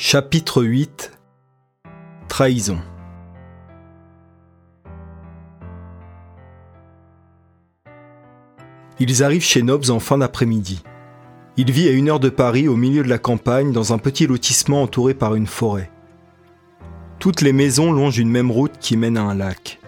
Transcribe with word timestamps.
Chapitre 0.00 0.62
8 0.62 1.10
Trahison 2.28 2.78
Ils 9.00 9.24
arrivent 9.24 9.42
chez 9.42 9.62
Nobs 9.62 9.90
en 9.90 9.98
fin 9.98 10.18
d'après-midi. 10.18 10.84
Il 11.56 11.72
vit 11.72 11.88
à 11.88 11.90
une 11.90 12.08
heure 12.08 12.20
de 12.20 12.28
Paris, 12.28 12.68
au 12.68 12.76
milieu 12.76 13.02
de 13.02 13.08
la 13.08 13.18
campagne, 13.18 13.72
dans 13.72 13.92
un 13.92 13.98
petit 13.98 14.28
lotissement 14.28 14.84
entouré 14.84 15.14
par 15.14 15.34
une 15.34 15.48
forêt. 15.48 15.90
Toutes 17.18 17.40
les 17.40 17.52
maisons 17.52 17.90
longent 17.90 18.18
une 18.18 18.30
même 18.30 18.52
route 18.52 18.78
qui 18.78 18.96
mène 18.96 19.16
à 19.16 19.22
un 19.22 19.34
lac. 19.34 19.80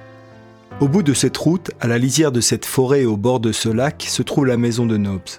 Au 0.80 0.88
bout 0.88 1.04
de 1.04 1.14
cette 1.14 1.36
route, 1.36 1.70
à 1.78 1.86
la 1.86 1.98
lisière 1.98 2.32
de 2.32 2.40
cette 2.40 2.66
forêt 2.66 3.02
et 3.02 3.06
au 3.06 3.16
bord 3.16 3.38
de 3.38 3.52
ce 3.52 3.68
lac, 3.68 4.04
se 4.08 4.24
trouve 4.24 4.46
la 4.46 4.56
maison 4.56 4.86
de 4.86 4.96
Nobs. 4.96 5.38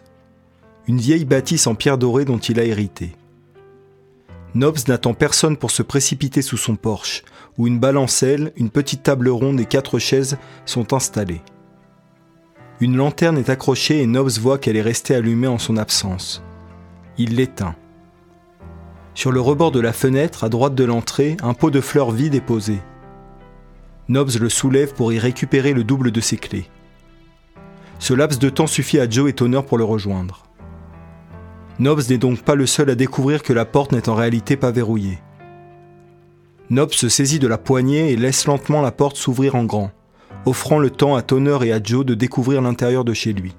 Une 0.88 1.00
vieille 1.00 1.26
bâtisse 1.26 1.68
en 1.68 1.76
pierre 1.76 1.98
dorée 1.98 2.24
dont 2.24 2.40
il 2.40 2.58
a 2.58 2.64
hérité. 2.64 3.12
Nobs 4.54 4.88
n'attend 4.88 5.14
personne 5.14 5.56
pour 5.56 5.72
se 5.72 5.82
précipiter 5.82 6.42
sous 6.42 6.58
son 6.58 6.76
porche, 6.76 7.24
où 7.58 7.68
une 7.68 7.80
balancelle, 7.80 8.52
une 8.58 8.70
petite 8.70 9.04
table 9.04 9.30
ronde 9.30 9.60
et 9.60 9.66
quatre 9.66 9.98
chaises 9.98 10.38
sont 10.66 10.94
installées. 10.94 11.42
Une 12.82 12.98
lanterne 12.98 13.38
est 13.38 13.50
accrochée 13.50 14.02
et 14.02 14.08
Nobs 14.08 14.40
voit 14.40 14.58
qu'elle 14.58 14.76
est 14.76 14.82
restée 14.82 15.16
allumée 15.16 15.48
en 15.48 15.60
son 15.60 15.78
absence. 15.78 16.44
Il 17.18 17.36
l'éteint. 17.36 17.76
Sur 19.14 19.32
le 19.32 19.40
rebord 19.40 19.72
de 19.72 19.80
la 19.80 19.94
fenêtre, 19.94 20.44
à 20.44 20.50
droite 20.50 20.76
de 20.76 20.84
l'entrée, 20.84 21.38
un 21.44 21.54
pot 21.54 21.70
de 21.70 21.82
fleurs 21.82 22.12
vide 22.12 22.36
est 22.36 22.42
posé. 22.42 22.80
Nobs 24.10 24.32
le 24.40 24.50
soulève 24.50 24.94
pour 24.94 25.14
y 25.14 25.20
récupérer 25.20 25.74
le 25.74 25.84
double 25.84 26.12
de 26.12 26.22
ses 26.22 26.38
clés. 26.38 26.70
Ce 28.00 28.14
laps 28.14 28.40
de 28.40 28.50
temps 28.50 28.68
suffit 28.68 29.00
à 29.00 29.08
Joe 29.08 29.30
et 29.30 29.34
Toner 29.34 29.62
pour 29.62 29.78
le 29.78 29.84
rejoindre. 29.84 30.44
Nobs 31.82 32.12
n'est 32.12 32.20
donc 32.20 32.44
pas 32.44 32.54
le 32.54 32.68
seul 32.68 32.92
à 32.92 32.96
découvrir 32.96 33.42
que 33.42 33.54
la 33.54 33.66
porte 33.66 33.92
n'est 33.92 34.08
en 34.08 34.14
réalité 34.14 34.56
pas 34.56 34.70
verrouillée. 34.70 35.18
Nobs 36.70 36.94
se 36.94 37.10
saisit 37.10 37.40
de 37.40 37.48
la 37.48 37.58
poignée 37.58 38.12
et 38.12 38.16
laisse 38.16 38.46
lentement 38.46 38.84
la 38.84 38.92
porte 38.92 39.18
s'ouvrir 39.18 39.56
en 39.56 39.64
grand, 39.64 39.90
offrant 40.46 40.78
le 40.78 40.92
temps 40.92 41.16
à 41.16 41.24
Toner 41.24 41.58
et 41.64 41.74
à 41.74 41.82
Joe 41.82 42.06
de 42.06 42.14
découvrir 42.14 42.62
l'intérieur 42.62 43.04
de 43.04 43.14
chez 43.14 43.34
lui. 43.34 43.56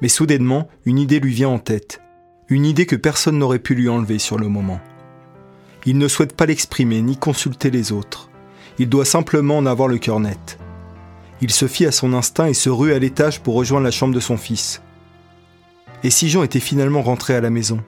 Mais 0.00 0.08
soudainement, 0.08 0.68
une 0.84 1.00
idée 1.00 1.18
lui 1.18 1.34
vient 1.34 1.48
en 1.48 1.58
tête, 1.58 2.00
une 2.48 2.64
idée 2.64 2.86
que 2.86 2.94
personne 2.94 3.38
n'aurait 3.38 3.58
pu 3.58 3.74
lui 3.74 3.88
enlever 3.88 4.20
sur 4.20 4.38
le 4.38 4.46
moment. 4.46 4.80
Il 5.86 5.98
ne 5.98 6.06
souhaite 6.06 6.36
pas 6.36 6.46
l'exprimer 6.46 7.02
ni 7.02 7.16
consulter 7.16 7.72
les 7.72 7.90
autres. 7.90 8.30
Il 8.78 8.88
doit 8.88 9.04
simplement 9.04 9.58
en 9.58 9.66
avoir 9.66 9.88
le 9.88 9.98
cœur 9.98 10.20
net. 10.20 10.60
Il 11.40 11.50
se 11.50 11.66
fie 11.66 11.86
à 11.86 11.92
son 11.92 12.12
instinct 12.12 12.46
et 12.46 12.54
se 12.54 12.70
rue 12.70 12.92
à 12.92 13.00
l'étage 13.00 13.40
pour 13.40 13.56
rejoindre 13.56 13.84
la 13.86 13.90
chambre 13.90 14.14
de 14.14 14.20
son 14.20 14.36
fils. 14.36 14.80
Et 16.02 16.10
si 16.10 16.28
Jean 16.28 16.42
était 16.42 16.60
finalement 16.60 17.02
rentré 17.02 17.34
à 17.34 17.40
la 17.40 17.50
maison? 17.50 17.80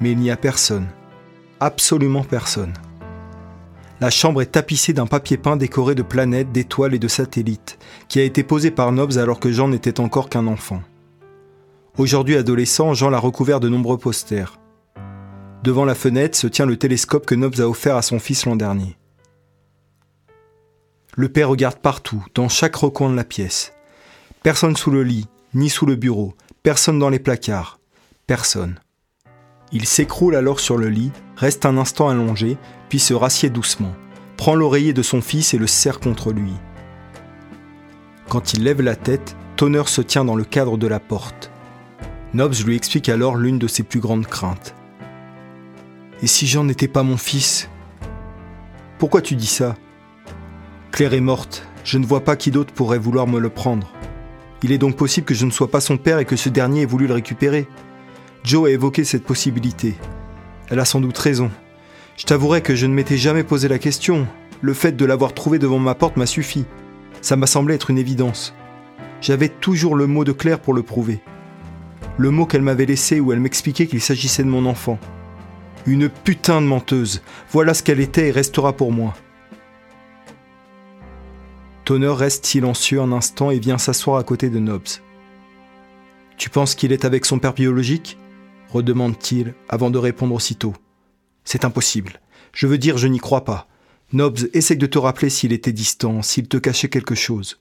Mais 0.00 0.12
il 0.12 0.18
n'y 0.18 0.30
a 0.30 0.36
personne. 0.36 0.88
Absolument 1.60 2.24
personne. 2.24 2.72
La 4.00 4.08
chambre 4.08 4.40
est 4.40 4.52
tapissée 4.52 4.94
d'un 4.94 5.06
papier 5.06 5.36
peint 5.36 5.56
décoré 5.56 5.94
de 5.94 6.02
planètes, 6.02 6.52
d'étoiles 6.52 6.94
et 6.94 6.98
de 6.98 7.08
satellites, 7.08 7.78
qui 8.08 8.18
a 8.18 8.24
été 8.24 8.42
posé 8.42 8.70
par 8.70 8.92
Nobs 8.92 9.18
alors 9.18 9.40
que 9.40 9.52
Jean 9.52 9.68
n'était 9.68 10.00
encore 10.00 10.30
qu'un 10.30 10.46
enfant. 10.46 10.82
Aujourd'hui 11.98 12.36
adolescent, 12.36 12.94
Jean 12.94 13.10
l'a 13.10 13.18
recouvert 13.18 13.60
de 13.60 13.68
nombreux 13.68 13.98
posters. 13.98 14.58
Devant 15.62 15.84
la 15.84 15.94
fenêtre 15.94 16.38
se 16.38 16.46
tient 16.46 16.64
le 16.64 16.78
télescope 16.78 17.26
que 17.26 17.34
Nobs 17.34 17.60
a 17.60 17.68
offert 17.68 17.96
à 17.96 18.02
son 18.02 18.18
fils 18.18 18.46
l'an 18.46 18.56
dernier. 18.56 18.96
Le 21.14 21.28
père 21.28 21.50
regarde 21.50 21.80
partout, 21.80 22.24
dans 22.34 22.48
chaque 22.48 22.76
recoin 22.76 23.10
de 23.10 23.16
la 23.16 23.24
pièce. 23.24 23.74
Personne 24.42 24.76
sous 24.76 24.90
le 24.90 25.02
lit, 25.02 25.28
ni 25.54 25.68
sous 25.68 25.86
le 25.86 25.96
bureau, 25.96 26.34
personne 26.62 26.98
dans 26.98 27.08
les 27.08 27.18
placards, 27.18 27.80
personne. 28.26 28.78
Il 29.72 29.86
s'écroule 29.86 30.34
alors 30.34 30.60
sur 30.60 30.76
le 30.76 30.88
lit, 30.88 31.12
reste 31.36 31.66
un 31.66 31.76
instant 31.76 32.08
allongé, 32.08 32.58
puis 32.88 32.98
se 32.98 33.14
rassied 33.14 33.50
doucement, 33.50 33.94
prend 34.36 34.54
l'oreiller 34.54 34.92
de 34.92 35.02
son 35.02 35.20
fils 35.20 35.54
et 35.54 35.58
le 35.58 35.66
serre 35.66 36.00
contre 36.00 36.32
lui. 36.32 36.52
Quand 38.28 38.52
il 38.52 38.64
lève 38.64 38.80
la 38.80 38.96
tête, 38.96 39.36
Tonner 39.56 39.82
se 39.86 40.00
tient 40.00 40.24
dans 40.24 40.36
le 40.36 40.44
cadre 40.44 40.76
de 40.76 40.86
la 40.86 41.00
porte. 41.00 41.50
Nobs 42.32 42.54
lui 42.64 42.76
explique 42.76 43.08
alors 43.08 43.36
l'une 43.36 43.58
de 43.58 43.66
ses 43.66 43.82
plus 43.82 44.00
grandes 44.00 44.26
craintes. 44.26 44.74
Et 46.22 46.26
si 46.26 46.46
Jean 46.46 46.64
n'était 46.64 46.88
pas 46.88 47.02
mon 47.02 47.16
fils? 47.16 47.68
Pourquoi 48.98 49.22
tu 49.22 49.34
dis 49.34 49.46
ça? 49.46 49.74
Claire 50.92 51.14
est 51.14 51.20
morte, 51.20 51.66
je 51.84 51.98
ne 51.98 52.06
vois 52.06 52.22
pas 52.22 52.36
qui 52.36 52.50
d'autre 52.50 52.72
pourrait 52.72 52.98
vouloir 52.98 53.26
me 53.26 53.40
le 53.40 53.50
prendre. 53.50 53.92
Il 54.62 54.72
est 54.72 54.78
donc 54.78 54.96
possible 54.96 55.26
que 55.26 55.34
je 55.34 55.46
ne 55.46 55.50
sois 55.50 55.70
pas 55.70 55.80
son 55.80 55.96
père 55.96 56.18
et 56.18 56.24
que 56.24 56.36
ce 56.36 56.48
dernier 56.48 56.82
ait 56.82 56.86
voulu 56.86 57.06
le 57.06 57.14
récupérer. 57.14 57.66
Joe 58.44 58.68
a 58.68 58.72
évoqué 58.72 59.04
cette 59.04 59.24
possibilité. 59.24 59.96
Elle 60.68 60.80
a 60.80 60.84
sans 60.84 61.00
doute 61.00 61.16
raison. 61.16 61.50
Je 62.16 62.24
t'avouerai 62.26 62.60
que 62.60 62.74
je 62.74 62.86
ne 62.86 62.92
m'étais 62.94 63.16
jamais 63.16 63.44
posé 63.44 63.68
la 63.68 63.78
question. 63.78 64.26
Le 64.60 64.74
fait 64.74 64.92
de 64.92 65.04
l'avoir 65.04 65.32
trouvé 65.32 65.58
devant 65.58 65.78
ma 65.78 65.94
porte 65.94 66.16
m'a 66.16 66.26
suffi. 66.26 66.66
Ça 67.22 67.36
m'a 67.36 67.46
semblé 67.46 67.74
être 67.74 67.90
une 67.90 67.98
évidence. 67.98 68.54
J'avais 69.20 69.48
toujours 69.48 69.94
le 69.94 70.06
mot 70.06 70.24
de 70.24 70.32
Claire 70.32 70.60
pour 70.60 70.74
le 70.74 70.82
prouver. 70.82 71.20
Le 72.18 72.30
mot 72.30 72.44
qu'elle 72.44 72.62
m'avait 72.62 72.86
laissé 72.86 73.20
où 73.20 73.32
elle 73.32 73.40
m'expliquait 73.40 73.86
qu'il 73.86 74.00
s'agissait 74.00 74.44
de 74.44 74.48
mon 74.48 74.66
enfant. 74.66 74.98
Une 75.86 76.10
putain 76.10 76.60
de 76.60 76.66
menteuse. 76.66 77.22
Voilà 77.50 77.72
ce 77.72 77.82
qu'elle 77.82 78.00
était 78.00 78.28
et 78.28 78.32
restera 78.32 78.74
pour 78.74 78.92
moi. 78.92 79.14
Toner 81.84 82.08
reste 82.08 82.46
silencieux 82.46 83.00
un 83.00 83.12
instant 83.12 83.50
et 83.50 83.58
vient 83.58 83.78
s'asseoir 83.78 84.18
à 84.18 84.24
côté 84.24 84.50
de 84.50 84.58
Nobs. 84.58 84.88
Tu 86.36 86.50
penses 86.50 86.74
qu'il 86.74 86.92
est 86.92 87.04
avec 87.04 87.24
son 87.26 87.38
père 87.38 87.54
biologique? 87.54 88.16
redemande-t-il 88.70 89.54
avant 89.68 89.90
de 89.90 89.98
répondre 89.98 90.34
aussitôt. 90.34 90.74
C'est 91.44 91.64
impossible. 91.64 92.20
Je 92.52 92.66
veux 92.66 92.78
dire, 92.78 92.98
je 92.98 93.08
n'y 93.08 93.18
crois 93.18 93.44
pas. 93.44 93.68
Nobs, 94.12 94.48
essaye 94.54 94.76
de 94.76 94.86
te 94.86 94.98
rappeler 94.98 95.30
s'il 95.30 95.52
était 95.52 95.72
distant, 95.72 96.22
s'il 96.22 96.48
te 96.48 96.56
cachait 96.56 96.88
quelque 96.88 97.14
chose. 97.14 97.60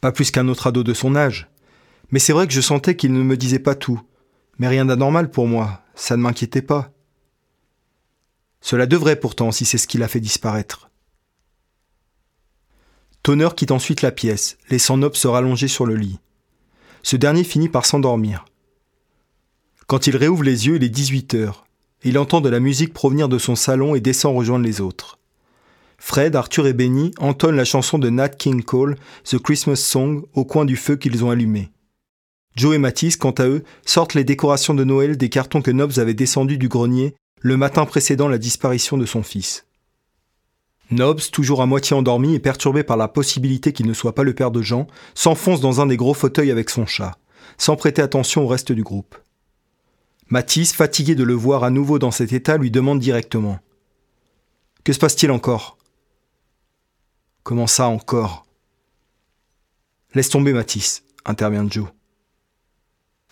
Pas 0.00 0.12
plus 0.12 0.30
qu'un 0.30 0.48
autre 0.48 0.66
ado 0.66 0.82
de 0.82 0.94
son 0.94 1.16
âge. 1.16 1.50
Mais 2.10 2.18
c'est 2.18 2.32
vrai 2.32 2.46
que 2.46 2.52
je 2.52 2.60
sentais 2.60 2.96
qu'il 2.96 3.12
ne 3.12 3.22
me 3.22 3.36
disait 3.36 3.58
pas 3.58 3.74
tout. 3.74 4.00
Mais 4.58 4.68
rien 4.68 4.84
d'anormal 4.84 5.30
pour 5.30 5.46
moi, 5.46 5.82
ça 5.94 6.16
ne 6.16 6.22
m'inquiétait 6.22 6.62
pas. 6.62 6.92
Cela 8.60 8.86
devrait 8.86 9.16
pourtant 9.16 9.52
si 9.52 9.64
c'est 9.64 9.78
ce 9.78 9.86
qui 9.86 9.98
l'a 9.98 10.08
fait 10.08 10.20
disparaître. 10.20 10.89
Toner 13.22 13.48
quitte 13.56 13.70
ensuite 13.70 14.02
la 14.02 14.12
pièce, 14.12 14.56
laissant 14.70 14.96
Nobs 14.96 15.14
se 15.14 15.28
rallonger 15.28 15.68
sur 15.68 15.84
le 15.84 15.94
lit. 15.94 16.18
Ce 17.02 17.16
dernier 17.16 17.44
finit 17.44 17.68
par 17.68 17.84
s'endormir. 17.84 18.44
Quand 19.86 20.06
il 20.06 20.16
réouvre 20.16 20.42
les 20.42 20.66
yeux, 20.66 20.76
il 20.76 20.84
est 20.84 20.88
18 20.88 21.34
heures. 21.34 21.66
Il 22.02 22.18
entend 22.18 22.40
de 22.40 22.48
la 22.48 22.60
musique 22.60 22.94
provenir 22.94 23.28
de 23.28 23.38
son 23.38 23.56
salon 23.56 23.94
et 23.94 24.00
descend 24.00 24.36
rejoindre 24.36 24.64
les 24.64 24.80
autres. 24.80 25.18
Fred, 25.98 26.34
Arthur 26.34 26.66
et 26.66 26.72
Benny 26.72 27.10
entonnent 27.18 27.56
la 27.56 27.66
chanson 27.66 27.98
de 27.98 28.08
Nat 28.08 28.30
King 28.30 28.62
Cole, 28.62 28.96
The 29.24 29.38
Christmas 29.38 29.76
Song, 29.76 30.24
au 30.34 30.46
coin 30.46 30.64
du 30.64 30.76
feu 30.76 30.96
qu'ils 30.96 31.22
ont 31.24 31.30
allumé. 31.30 31.70
Joe 32.56 32.74
et 32.74 32.78
Matisse, 32.78 33.16
quant 33.16 33.32
à 33.32 33.46
eux, 33.46 33.64
sortent 33.84 34.14
les 34.14 34.24
décorations 34.24 34.74
de 34.74 34.84
Noël 34.84 35.18
des 35.18 35.28
cartons 35.28 35.60
que 35.60 35.70
Nobs 35.70 35.98
avait 35.98 36.14
descendus 36.14 36.56
du 36.56 36.68
grenier 36.68 37.14
le 37.40 37.56
matin 37.56 37.84
précédant 37.84 38.28
la 38.28 38.38
disparition 38.38 38.96
de 38.96 39.06
son 39.06 39.22
fils. 39.22 39.66
Nobs, 40.90 41.30
toujours 41.30 41.62
à 41.62 41.66
moitié 41.66 41.94
endormi 41.94 42.34
et 42.34 42.40
perturbé 42.40 42.82
par 42.82 42.96
la 42.96 43.08
possibilité 43.08 43.72
qu'il 43.72 43.86
ne 43.86 43.94
soit 43.94 44.14
pas 44.14 44.24
le 44.24 44.34
père 44.34 44.50
de 44.50 44.62
Jean, 44.62 44.86
s'enfonce 45.14 45.60
dans 45.60 45.80
un 45.80 45.86
des 45.86 45.96
gros 45.96 46.14
fauteuils 46.14 46.50
avec 46.50 46.68
son 46.70 46.86
chat, 46.86 47.16
sans 47.58 47.76
prêter 47.76 48.02
attention 48.02 48.42
au 48.42 48.46
reste 48.48 48.72
du 48.72 48.82
groupe. 48.82 49.16
Mathis, 50.28 50.72
fatigué 50.72 51.14
de 51.14 51.24
le 51.24 51.34
voir 51.34 51.64
à 51.64 51.70
nouveau 51.70 51.98
dans 51.98 52.10
cet 52.10 52.32
état, 52.32 52.56
lui 52.56 52.70
demande 52.70 53.00
directement 53.00 53.58
Que 54.84 54.92
se 54.92 54.98
passe-t-il 54.98 55.30
encore 55.30 55.78
Comment 57.42 57.66
ça 57.66 57.88
encore 57.88 58.46
Laisse 60.14 60.28
tomber, 60.28 60.52
Mathis, 60.52 61.04
intervient 61.24 61.68
Joe. 61.68 61.86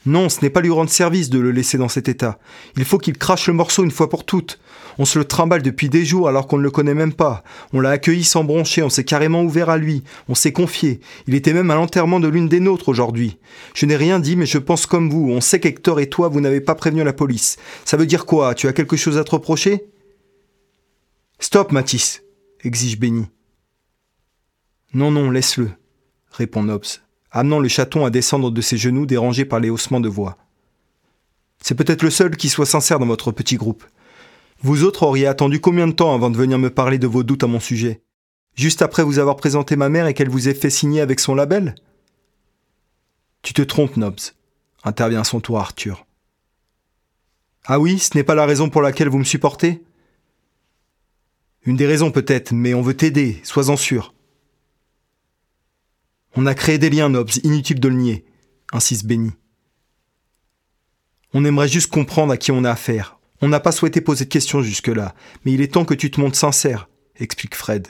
Non, 0.06 0.28
ce 0.28 0.40
n'est 0.40 0.50
pas 0.50 0.60
lui 0.60 0.70
rendre 0.70 0.90
service 0.90 1.28
de 1.28 1.38
le 1.38 1.50
laisser 1.50 1.76
dans 1.76 1.88
cet 1.88 2.08
état. 2.08 2.38
Il 2.76 2.84
faut 2.84 2.98
qu'il 2.98 3.18
crache 3.18 3.48
le 3.48 3.52
morceau 3.52 3.84
une 3.84 3.90
fois 3.90 4.08
pour 4.08 4.24
toutes. 4.24 4.58
On 4.96 5.04
se 5.04 5.18
le 5.18 5.24
trimballe 5.24 5.62
depuis 5.62 5.88
des 5.88 6.04
jours 6.04 6.28
alors 6.28 6.46
qu'on 6.46 6.58
ne 6.58 6.62
le 6.62 6.70
connaît 6.70 6.94
même 6.94 7.12
pas. 7.12 7.44
On 7.72 7.80
l'a 7.80 7.90
accueilli 7.90 8.24
sans 8.24 8.42
broncher, 8.42 8.82
on 8.82 8.88
s'est 8.88 9.04
carrément 9.04 9.42
ouvert 9.42 9.70
à 9.70 9.76
lui, 9.76 10.02
on 10.28 10.34
s'est 10.34 10.52
confié. 10.52 11.00
Il 11.26 11.34
était 11.34 11.52
même 11.52 11.70
à 11.70 11.74
l'enterrement 11.74 12.20
de 12.20 12.28
l'une 12.28 12.48
des 12.48 12.60
nôtres 12.60 12.88
aujourd'hui. 12.88 13.38
Je 13.74 13.86
n'ai 13.86 13.96
rien 13.96 14.18
dit, 14.18 14.36
mais 14.36 14.46
je 14.46 14.58
pense 14.58 14.86
comme 14.86 15.10
vous. 15.10 15.30
On 15.30 15.40
sait 15.40 15.60
qu'Hector 15.60 16.00
et 16.00 16.08
toi, 16.08 16.28
vous 16.28 16.40
n'avez 16.40 16.60
pas 16.60 16.74
prévenu 16.74 17.04
la 17.04 17.12
police. 17.12 17.56
Ça 17.84 17.96
veut 17.96 18.06
dire 18.06 18.24
quoi? 18.26 18.54
Tu 18.54 18.66
as 18.66 18.72
quelque 18.72 18.96
chose 18.96 19.18
à 19.18 19.24
te 19.24 19.32
reprocher? 19.32 19.84
Stop, 21.38 21.70
Mathis, 21.70 22.22
exige 22.64 22.98
Benny. 22.98 23.26
Non, 24.94 25.10
non, 25.10 25.30
laisse-le, 25.30 25.70
répond 26.32 26.62
Nobs 26.62 27.00
amenant 27.30 27.60
le 27.60 27.68
chaton 27.68 28.04
à 28.04 28.10
descendre 28.10 28.50
de 28.50 28.60
ses 28.60 28.76
genoux 28.76 29.06
dérangé 29.06 29.44
par 29.44 29.60
les 29.60 29.70
haussements 29.70 30.00
de 30.00 30.08
voix. 30.08 30.38
C'est 31.62 31.74
peut-être 31.74 32.02
le 32.02 32.10
seul 32.10 32.36
qui 32.36 32.48
soit 32.48 32.66
sincère 32.66 32.98
dans 32.98 33.06
votre 33.06 33.32
petit 33.32 33.56
groupe. 33.56 33.84
Vous 34.60 34.84
autres 34.84 35.02
auriez 35.02 35.26
attendu 35.26 35.60
combien 35.60 35.86
de 35.86 35.92
temps 35.92 36.14
avant 36.14 36.30
de 36.30 36.36
venir 36.36 36.58
me 36.58 36.70
parler 36.70 36.98
de 36.98 37.06
vos 37.06 37.22
doutes 37.22 37.44
à 37.44 37.46
mon 37.46 37.60
sujet? 37.60 38.02
Juste 38.54 38.82
après 38.82 39.04
vous 39.04 39.18
avoir 39.18 39.36
présenté 39.36 39.76
ma 39.76 39.88
mère 39.88 40.06
et 40.06 40.14
qu'elle 40.14 40.30
vous 40.30 40.48
ait 40.48 40.54
fait 40.54 40.70
signer 40.70 41.00
avec 41.00 41.20
son 41.20 41.34
label? 41.34 41.74
Tu 43.42 43.52
te 43.52 43.62
trompes, 43.62 43.96
Nobs, 43.96 44.18
intervient 44.82 45.20
à 45.20 45.24
son 45.24 45.40
tour 45.40 45.58
Arthur. 45.58 46.06
Ah 47.66 47.78
oui, 47.78 47.98
ce 47.98 48.16
n'est 48.16 48.24
pas 48.24 48.34
la 48.34 48.46
raison 48.46 48.68
pour 48.68 48.82
laquelle 48.82 49.08
vous 49.08 49.18
me 49.18 49.24
supportez? 49.24 49.84
Une 51.62 51.76
des 51.76 51.86
raisons 51.86 52.10
peut-être, 52.10 52.52
mais 52.52 52.74
on 52.74 52.82
veut 52.82 52.96
t'aider, 52.96 53.40
sois-en 53.44 53.76
sûr. 53.76 54.14
On 56.40 56.46
a 56.46 56.54
créé 56.54 56.78
des 56.78 56.88
liens, 56.88 57.08
Nobs, 57.08 57.32
inutile 57.42 57.80
de 57.80 57.88
le 57.88 57.96
nier, 57.96 58.24
insiste 58.72 59.04
Benny. 59.04 59.32
On 61.34 61.44
aimerait 61.44 61.66
juste 61.66 61.90
comprendre 61.90 62.32
à 62.32 62.36
qui 62.36 62.52
on 62.52 62.62
a 62.62 62.70
affaire. 62.70 63.18
On 63.40 63.48
n'a 63.48 63.58
pas 63.58 63.72
souhaité 63.72 64.00
poser 64.00 64.24
de 64.24 64.30
questions 64.30 64.62
jusque-là, 64.62 65.16
mais 65.44 65.50
il 65.50 65.60
est 65.60 65.74
temps 65.74 65.84
que 65.84 65.94
tu 65.94 66.12
te 66.12 66.20
montres 66.20 66.38
sincère, 66.38 66.88
explique 67.16 67.56
Fred. 67.56 67.88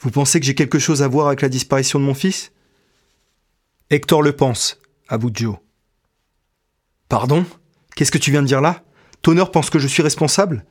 Vous 0.00 0.10
pensez 0.10 0.40
que 0.40 0.46
j'ai 0.46 0.56
quelque 0.56 0.80
chose 0.80 1.02
à 1.02 1.08
voir 1.08 1.28
avec 1.28 1.40
la 1.40 1.48
disparition 1.48 2.00
de 2.00 2.04
mon 2.04 2.14
fils? 2.14 2.50
Hector 3.90 4.20
le 4.20 4.34
pense, 4.34 4.80
avoue 5.06 5.30
Joe. 5.32 5.58
Pardon? 7.08 7.46
Qu'est-ce 7.94 8.10
que 8.10 8.18
tu 8.18 8.32
viens 8.32 8.42
de 8.42 8.48
dire 8.48 8.60
là? 8.60 8.82
Tonner 9.22 9.44
pense 9.52 9.70
que 9.70 9.78
je 9.78 9.86
suis 9.86 10.02
responsable? 10.02 10.66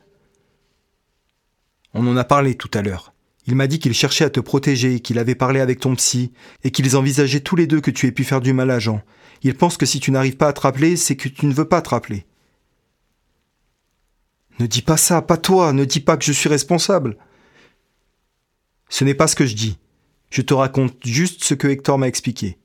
On 1.94 2.06
en 2.06 2.18
a 2.18 2.24
parlé 2.24 2.54
tout 2.54 2.70
à 2.74 2.82
l'heure. 2.82 3.13
Il 3.46 3.56
m'a 3.56 3.66
dit 3.66 3.78
qu'il 3.78 3.92
cherchait 3.92 4.24
à 4.24 4.30
te 4.30 4.40
protéger, 4.40 5.00
qu'il 5.00 5.18
avait 5.18 5.34
parlé 5.34 5.60
avec 5.60 5.80
ton 5.80 5.94
psy, 5.96 6.32
et 6.62 6.70
qu'ils 6.70 6.96
envisageaient 6.96 7.40
tous 7.40 7.56
les 7.56 7.66
deux 7.66 7.80
que 7.80 7.90
tu 7.90 8.06
aies 8.06 8.12
pu 8.12 8.24
faire 8.24 8.40
du 8.40 8.52
mal 8.52 8.70
à 8.70 8.78
Jean. 8.78 9.02
Il 9.42 9.54
pense 9.54 9.76
que 9.76 9.86
si 9.86 10.00
tu 10.00 10.10
n'arrives 10.10 10.36
pas 10.36 10.48
à 10.48 10.52
te 10.52 10.60
rappeler, 10.60 10.96
c'est 10.96 11.16
que 11.16 11.28
tu 11.28 11.46
ne 11.46 11.52
veux 11.52 11.68
pas 11.68 11.82
te 11.82 11.90
rappeler. 11.90 12.24
Ne 14.58 14.66
dis 14.66 14.82
pas 14.82 14.96
ça, 14.96 15.20
pas 15.20 15.36
toi, 15.36 15.72
ne 15.72 15.84
dis 15.84 16.00
pas 16.00 16.16
que 16.16 16.24
je 16.24 16.32
suis 16.32 16.48
responsable. 16.48 17.18
Ce 18.88 19.04
n'est 19.04 19.14
pas 19.14 19.26
ce 19.26 19.36
que 19.36 19.46
je 19.46 19.54
dis. 19.54 19.78
Je 20.30 20.42
te 20.42 20.54
raconte 20.54 20.96
juste 21.04 21.44
ce 21.44 21.54
que 21.54 21.68
Hector 21.68 21.98
m'a 21.98 22.08
expliqué. 22.08 22.58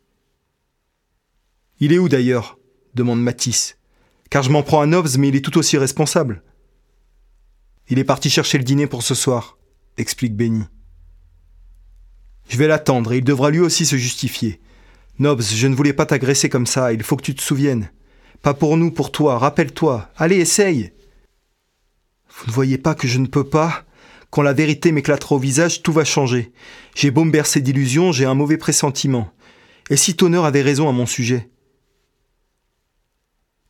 Il 1.80 1.94
est 1.94 2.00
où 2.00 2.10
d'ailleurs? 2.10 2.58
demande 2.96 3.22
Matisse. 3.22 3.78
Car 4.30 4.44
je 4.44 4.50
m'en 4.50 4.64
prends 4.64 4.81
à 4.81 4.86
Nobs, 4.86 5.18
mais 5.18 5.30
il 5.30 5.36
est 5.36 5.46
tout 5.46 5.58
aussi 5.58 5.78
responsable. 5.78 6.44
Il 7.90 8.00
est 8.00 8.04
parti 8.04 8.30
chercher 8.30 8.58
le 8.58 8.64
dîner 8.64 8.88
pour 8.88 9.04
ce 9.04 9.16
soir, 9.16 9.58
explique 9.97 10.36
Benny. 10.36 10.63
Je 12.47 12.57
vais 12.57 12.68
l'attendre 12.68 13.13
et 13.13 13.18
il 13.18 13.24
devra 13.24 13.51
lui 13.51 13.59
aussi 13.59 13.86
se 13.86 13.95
justifier. 13.95 14.59
Nobs, 15.19 15.44
je 15.44 15.68
ne 15.68 15.75
voulais 15.75 15.94
pas 15.94 16.06
t'agresser 16.06 16.50
comme 16.50 16.65
ça, 16.65 16.94
il 16.94 17.03
faut 17.03 17.15
que 17.15 17.24
tu 17.24 17.36
te 17.36 17.41
souviennes. 17.41 17.91
Pas 18.41 18.53
pour 18.53 18.77
nous, 18.77 18.91
pour 18.91 19.12
toi, 19.12 19.38
rappelle-toi. 19.38 20.09
Allez, 20.15 20.38
essaye. 20.38 20.94
Vous 22.30 22.47
ne 22.47 22.51
voyez 22.51 22.77
pas 22.77 22.95
que 22.95 23.07
je 23.07 23.19
ne 23.19 23.27
peux 23.27 23.44
pas? 23.44 23.86
Quand 24.30 24.41
la 24.41 24.53
vérité 24.53 24.91
m'éclatera 24.91 25.36
au 25.36 25.39
visage, 25.39 25.81
tout 25.81 25.92
va 25.92 26.06
changer. 26.06 26.53
J'ai 26.95 27.12
beau 27.12 27.24
me 27.24 27.31
bercer 27.31 27.62
d'illusions, 27.62 28.12
j'ai 28.12 28.25
un 28.25 28.35
mauvais 28.35 28.57
pressentiment. 28.57 29.31
Et 29.89 29.97
si 29.97 30.15
Tonner 30.15 30.45
avait 30.45 30.62
raison 30.62 30.88
à 30.88 30.92
mon 30.92 31.06
sujet? 31.06 31.50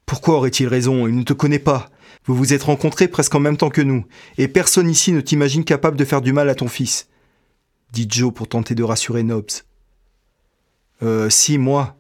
Pourquoi 0.06 0.36
aurait-il 0.36 0.68
raison? 0.68 1.08
Il 1.08 1.16
ne 1.16 1.24
te 1.24 1.34
connaît 1.34 1.60
pas. 1.60 1.90
Vous 2.26 2.36
vous 2.36 2.54
êtes 2.54 2.64
rencontrés 2.64 3.08
presque 3.08 3.36
en 3.36 3.40
même 3.40 3.58
temps 3.58 3.70
que 3.70 3.82
nous, 3.82 4.06
et 4.38 4.48
personne 4.48 4.90
ici 4.90 5.12
ne 5.12 5.22
t'imagine 5.22 5.64
capable 5.64 5.98
de 5.98 6.06
faire 6.06 6.22
du 6.22 6.34
mal 6.34 6.50
à 6.50 6.56
ton 6.56 6.68
fils, 6.68 7.08
dit 7.92 8.08
Joe 8.10 8.34
pour 8.34 8.48
tenter 8.48 8.76
de 8.76 8.84
rassurer 8.84 9.24
Nobs. 9.24 9.50
Euh, 11.02 11.30
si, 11.30 11.58
moi, 11.58 11.98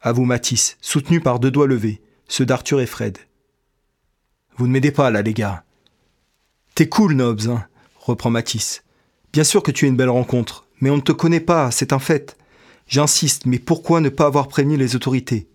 avoue 0.00 0.24
Matisse, 0.24 0.76
soutenu 0.80 1.20
par 1.20 1.40
deux 1.40 1.50
doigts 1.50 1.66
levés, 1.66 2.02
ceux 2.28 2.46
d'Arthur 2.46 2.80
et 2.80 2.86
Fred. 2.86 3.18
Vous 4.56 4.66
ne 4.66 4.72
m'aidez 4.72 4.92
pas, 4.92 5.10
là, 5.10 5.22
les 5.22 5.34
gars. 5.34 5.64
T'es 6.74 6.88
cool, 6.88 7.14
Nobs, 7.14 7.48
hein, 7.48 7.66
reprend 7.96 8.30
Matisse. 8.30 8.84
Bien 9.32 9.44
sûr 9.44 9.62
que 9.62 9.70
tu 9.70 9.86
es 9.86 9.88
une 9.88 9.96
belle 9.96 10.10
rencontre, 10.10 10.66
mais 10.80 10.90
on 10.90 10.96
ne 10.96 11.02
te 11.02 11.12
connaît 11.12 11.40
pas, 11.40 11.70
c'est 11.70 11.92
un 11.92 11.98
fait. 11.98 12.36
J'insiste, 12.86 13.46
mais 13.46 13.58
pourquoi 13.58 14.00
ne 14.00 14.08
pas 14.08 14.26
avoir 14.26 14.48
prévenu 14.48 14.76
les 14.76 14.94
autorités? 14.94 15.48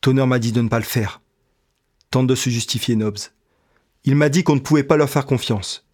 Tonner 0.00 0.26
m'a 0.26 0.38
dit 0.38 0.52
de 0.52 0.60
ne 0.60 0.68
pas 0.68 0.78
le 0.78 0.84
faire. 0.84 1.20
Tente 2.10 2.26
de 2.26 2.34
se 2.34 2.50
justifier 2.50 2.96
Nobs. 2.96 3.18
Il 4.04 4.14
m'a 4.14 4.28
dit 4.28 4.42
qu'on 4.44 4.54
ne 4.54 4.60
pouvait 4.60 4.84
pas 4.84 4.96
leur 4.96 5.10
faire 5.10 5.26
confiance. 5.26 5.86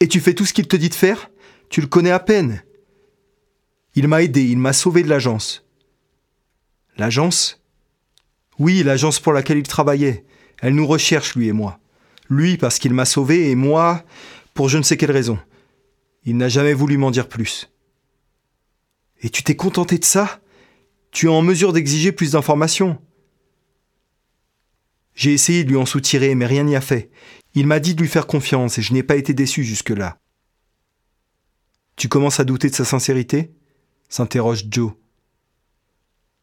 Et 0.00 0.08
tu 0.08 0.20
fais 0.20 0.34
tout 0.34 0.44
ce 0.44 0.52
qu'il 0.52 0.68
te 0.68 0.76
dit 0.76 0.88
de 0.88 0.94
faire? 0.94 1.30
Tu 1.70 1.80
le 1.80 1.86
connais 1.86 2.10
à 2.10 2.20
peine. 2.20 2.62
Il 3.94 4.06
m'a 4.06 4.22
aidé, 4.22 4.44
il 4.44 4.58
m'a 4.58 4.72
sauvé 4.72 5.02
de 5.02 5.08
l'agence. 5.08 5.64
L'agence? 6.96 7.62
Oui, 8.58 8.82
l'agence 8.82 9.18
pour 9.18 9.32
laquelle 9.32 9.58
il 9.58 9.66
travaillait. 9.66 10.24
Elle 10.60 10.74
nous 10.74 10.86
recherche, 10.86 11.34
lui 11.34 11.48
et 11.48 11.52
moi. 11.52 11.80
Lui 12.30 12.56
parce 12.56 12.78
qu'il 12.78 12.94
m'a 12.94 13.04
sauvé 13.04 13.50
et 13.50 13.54
moi 13.54 14.04
pour 14.52 14.68
je 14.68 14.78
ne 14.78 14.82
sais 14.82 14.96
quelle 14.96 15.10
raison. 15.10 15.38
Il 16.24 16.36
n'a 16.36 16.48
jamais 16.48 16.74
voulu 16.74 16.96
m'en 16.96 17.10
dire 17.10 17.28
plus. 17.28 17.70
Et 19.20 19.30
tu 19.30 19.42
t'es 19.42 19.56
contenté 19.56 19.98
de 19.98 20.04
ça? 20.04 20.40
Tu 21.10 21.26
es 21.26 21.30
en 21.30 21.42
mesure 21.42 21.72
d'exiger 21.72 22.12
plus 22.12 22.32
d'informations 22.32 23.00
J'ai 25.14 25.32
essayé 25.32 25.64
de 25.64 25.70
lui 25.70 25.76
en 25.76 25.86
soutirer, 25.86 26.34
mais 26.34 26.46
rien 26.46 26.64
n'y 26.64 26.76
a 26.76 26.80
fait. 26.80 27.10
Il 27.54 27.66
m'a 27.66 27.80
dit 27.80 27.94
de 27.94 28.00
lui 28.00 28.08
faire 28.08 28.26
confiance 28.26 28.78
et 28.78 28.82
je 28.82 28.92
n'ai 28.92 29.02
pas 29.02 29.16
été 29.16 29.32
déçu 29.32 29.62
jusque-là. 29.62 30.18
Tu 31.96 32.08
commences 32.08 32.40
à 32.40 32.44
douter 32.44 32.68
de 32.70 32.74
sa 32.74 32.84
sincérité? 32.84 33.52
s'interroge 34.08 34.66
Joe. 34.70 34.92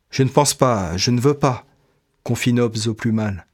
Je 0.10 0.24
ne 0.24 0.30
pense 0.30 0.54
pas, 0.54 0.98
je 0.98 1.12
ne 1.12 1.22
veux 1.22 1.34
pas, 1.34 1.66
confie 2.24 2.54
Nobs 2.54 2.88
au 2.88 2.94
plus 2.94 3.12
mal. 3.12 3.48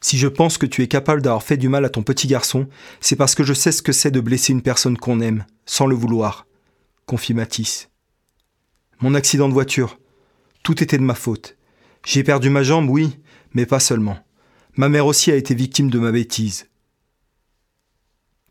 Si 0.00 0.16
je 0.16 0.28
pense 0.28 0.58
que 0.58 0.66
tu 0.66 0.82
es 0.82 0.88
capable 0.88 1.22
d'avoir 1.22 1.42
fait 1.42 1.56
du 1.56 1.68
mal 1.68 1.84
à 1.84 1.90
ton 1.90 2.02
petit 2.02 2.28
garçon, 2.28 2.68
c'est 3.00 3.16
parce 3.16 3.34
que 3.34 3.42
je 3.42 3.52
sais 3.52 3.72
ce 3.72 3.82
que 3.82 3.92
c'est 3.92 4.12
de 4.12 4.20
blesser 4.20 4.52
une 4.52 4.62
personne 4.62 4.96
qu'on 4.96 5.20
aime, 5.20 5.44
sans 5.66 5.86
le 5.86 5.96
vouloir, 5.96 6.46
confie 7.06 7.34
Matisse. 7.34 7.90
Mon 9.00 9.14
accident 9.14 9.48
de 9.48 9.54
voiture, 9.54 9.98
tout 10.62 10.82
était 10.82 10.98
de 10.98 11.02
ma 11.02 11.14
faute. 11.14 11.57
J'ai 12.04 12.24
perdu 12.24 12.50
ma 12.50 12.62
jambe, 12.62 12.88
oui, 12.88 13.18
mais 13.52 13.66
pas 13.66 13.80
seulement. 13.80 14.18
Ma 14.76 14.88
mère 14.88 15.06
aussi 15.06 15.30
a 15.30 15.36
été 15.36 15.54
victime 15.54 15.90
de 15.90 15.98
ma 15.98 16.12
bêtise. 16.12 16.68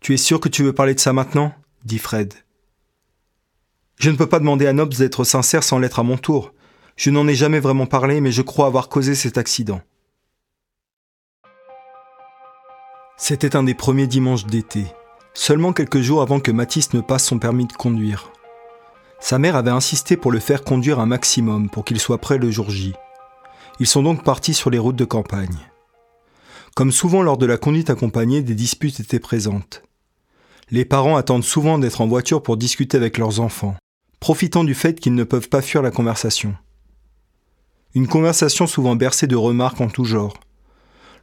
Tu 0.01 0.13
es 0.13 0.17
sûr 0.17 0.39
que 0.39 0.49
tu 0.49 0.63
veux 0.63 0.73
parler 0.73 0.93
de 0.93 0.99
ça 0.99 1.13
maintenant? 1.13 1.53
dit 1.85 1.99
Fred. 1.99 2.33
Je 3.99 4.09
ne 4.09 4.15
peux 4.15 4.27
pas 4.27 4.39
demander 4.39 4.67
à 4.67 4.73
Nobs 4.73 4.93
d'être 4.95 5.23
sincère 5.23 5.63
sans 5.63 5.79
l'être 5.79 5.99
à 5.99 6.03
mon 6.03 6.17
tour. 6.17 6.53
Je 6.95 7.09
n'en 7.09 7.27
ai 7.27 7.35
jamais 7.35 7.59
vraiment 7.59 7.85
parlé, 7.85 8.21
mais 8.21 8.31
je 8.31 8.41
crois 8.41 8.67
avoir 8.67 8.89
causé 8.89 9.15
cet 9.15 9.37
accident. 9.37 9.81
C'était 13.17 13.55
un 13.55 13.63
des 13.63 13.73
premiers 13.73 14.05
dimanches 14.05 14.45
d'été, 14.45 14.85
seulement 15.33 15.73
quelques 15.73 16.01
jours 16.01 16.21
avant 16.21 16.39
que 16.39 16.51
Mathis 16.51 16.93
ne 16.93 17.01
passe 17.01 17.25
son 17.25 17.39
permis 17.39 17.65
de 17.65 17.73
conduire. 17.73 18.31
Sa 19.19 19.39
mère 19.39 19.55
avait 19.55 19.71
insisté 19.71 20.17
pour 20.17 20.31
le 20.31 20.39
faire 20.39 20.63
conduire 20.63 20.99
un 20.99 21.07
maximum 21.07 21.69
pour 21.69 21.83
qu'il 21.83 21.99
soit 21.99 22.19
prêt 22.19 22.37
le 22.37 22.51
jour 22.51 22.69
J. 22.69 22.93
Ils 23.79 23.87
sont 23.87 24.03
donc 24.03 24.23
partis 24.23 24.53
sur 24.53 24.69
les 24.69 24.79
routes 24.79 24.95
de 24.95 25.05
campagne. 25.05 25.57
Comme 26.75 26.91
souvent 26.91 27.21
lors 27.21 27.37
de 27.37 27.45
la 27.45 27.57
conduite 27.57 27.89
accompagnée, 27.89 28.41
des 28.41 28.55
disputes 28.55 28.99
étaient 28.99 29.19
présentes. 29.19 29.83
Les 30.69 30.85
parents 30.85 31.15
attendent 31.15 31.43
souvent 31.43 31.79
d'être 31.79 32.01
en 32.01 32.07
voiture 32.07 32.43
pour 32.43 32.57
discuter 32.57 32.97
avec 32.97 33.17
leurs 33.17 33.39
enfants 33.39 33.75
profitant 34.19 34.63
du 34.63 34.73
fait 34.73 34.99
qu'ils 34.99 35.15
ne 35.15 35.23
peuvent 35.23 35.49
pas 35.49 35.61
fuir 35.61 35.81
la 35.81 35.91
conversation. 35.91 36.55
Une 37.93 38.07
conversation 38.07 38.67
souvent 38.67 38.95
bercée 38.95 39.27
de 39.27 39.35
remarques 39.35 39.81
en 39.81 39.89
tout 39.89 40.05
genre. 40.05 40.39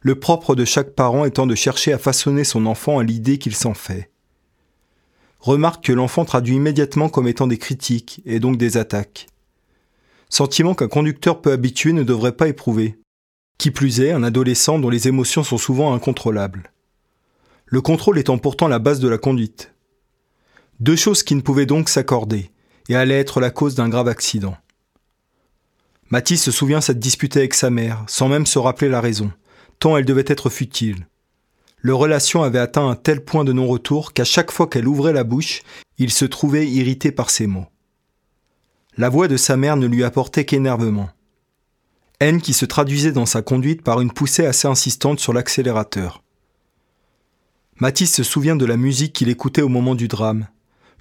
Le 0.01 0.19
propre 0.19 0.55
de 0.55 0.65
chaque 0.65 0.91
parent 0.91 1.25
étant 1.25 1.47
de 1.47 1.55
chercher 1.55 1.93
à 1.93 1.97
façonner 1.97 2.43
son 2.43 2.65
enfant 2.65 2.99
à 2.99 3.03
l'idée 3.03 3.37
qu'il 3.37 3.55
s'en 3.55 3.73
fait. 3.73 4.11
Remarque 5.39 5.85
que 5.85 5.93
l'enfant 5.93 6.25
traduit 6.25 6.55
immédiatement 6.55 7.09
comme 7.09 7.27
étant 7.27 7.47
des 7.47 7.57
critiques 7.57 8.21
et 8.25 8.39
donc 8.39 8.57
des 8.57 8.77
attaques. 8.77 9.27
Sentiment 10.29 10.73
qu'un 10.73 10.87
conducteur 10.87 11.41
peu 11.41 11.51
habitué 11.51 11.93
ne 11.93 12.03
devrait 12.03 12.35
pas 12.35 12.47
éprouver. 12.47 12.97
Qui 13.57 13.71
plus 13.71 14.01
est, 14.01 14.11
un 14.11 14.23
adolescent 14.23 14.79
dont 14.79 14.89
les 14.89 15.07
émotions 15.07 15.43
sont 15.43 15.57
souvent 15.57 15.93
incontrôlables. 15.93 16.71
Le 17.65 17.81
contrôle 17.81 18.19
étant 18.19 18.37
pourtant 18.37 18.67
la 18.67 18.79
base 18.79 18.99
de 18.99 19.07
la 19.07 19.17
conduite. 19.17 19.73
Deux 20.79 20.95
choses 20.95 21.23
qui 21.23 21.35
ne 21.35 21.41
pouvaient 21.41 21.65
donc 21.65 21.89
s'accorder 21.89 22.51
et 22.89 22.95
allait 22.95 23.19
être 23.19 23.39
la 23.39 23.49
cause 23.49 23.75
d'un 23.75 23.89
grave 23.89 24.07
accident. 24.07 24.57
Mathis 26.09 26.43
se 26.43 26.51
souvient 26.51 26.81
s'être 26.81 26.99
disputé 26.99 27.39
avec 27.39 27.53
sa 27.53 27.69
mère, 27.69 28.03
sans 28.07 28.27
même 28.27 28.45
se 28.45 28.59
rappeler 28.59 28.89
la 28.89 29.01
raison, 29.01 29.31
tant 29.79 29.97
elle 29.97 30.05
devait 30.05 30.25
être 30.27 30.49
futile. 30.49 31.07
Leur 31.81 31.97
relation 31.97 32.43
avait 32.43 32.59
atteint 32.59 32.87
un 32.87 32.95
tel 32.95 33.23
point 33.23 33.43
de 33.43 33.53
non-retour 33.53 34.13
qu'à 34.13 34.23
chaque 34.23 34.51
fois 34.51 34.67
qu'elle 34.67 34.87
ouvrait 34.87 35.13
la 35.13 35.23
bouche, 35.23 35.61
il 35.97 36.11
se 36.11 36.25
trouvait 36.25 36.67
irrité 36.67 37.11
par 37.11 37.29
ses 37.29 37.47
mots. 37.47 37.67
La 38.97 39.09
voix 39.09 39.27
de 39.27 39.37
sa 39.37 39.57
mère 39.57 39.77
ne 39.77 39.87
lui 39.87 40.03
apportait 40.03 40.45
qu'énervement. 40.45 41.09
Haine 42.19 42.41
qui 42.41 42.53
se 42.53 42.65
traduisait 42.65 43.11
dans 43.11 43.25
sa 43.25 43.41
conduite 43.41 43.81
par 43.81 44.01
une 44.01 44.11
poussée 44.11 44.45
assez 44.45 44.67
insistante 44.67 45.19
sur 45.19 45.33
l'accélérateur. 45.33 46.23
Mathis 47.79 48.13
se 48.13 48.23
souvient 48.23 48.55
de 48.55 48.65
la 48.65 48.77
musique 48.77 49.13
qu'il 49.13 49.29
écoutait 49.29 49.61
au 49.61 49.67
moment 49.67 49.95
du 49.95 50.07
drame, 50.07 50.47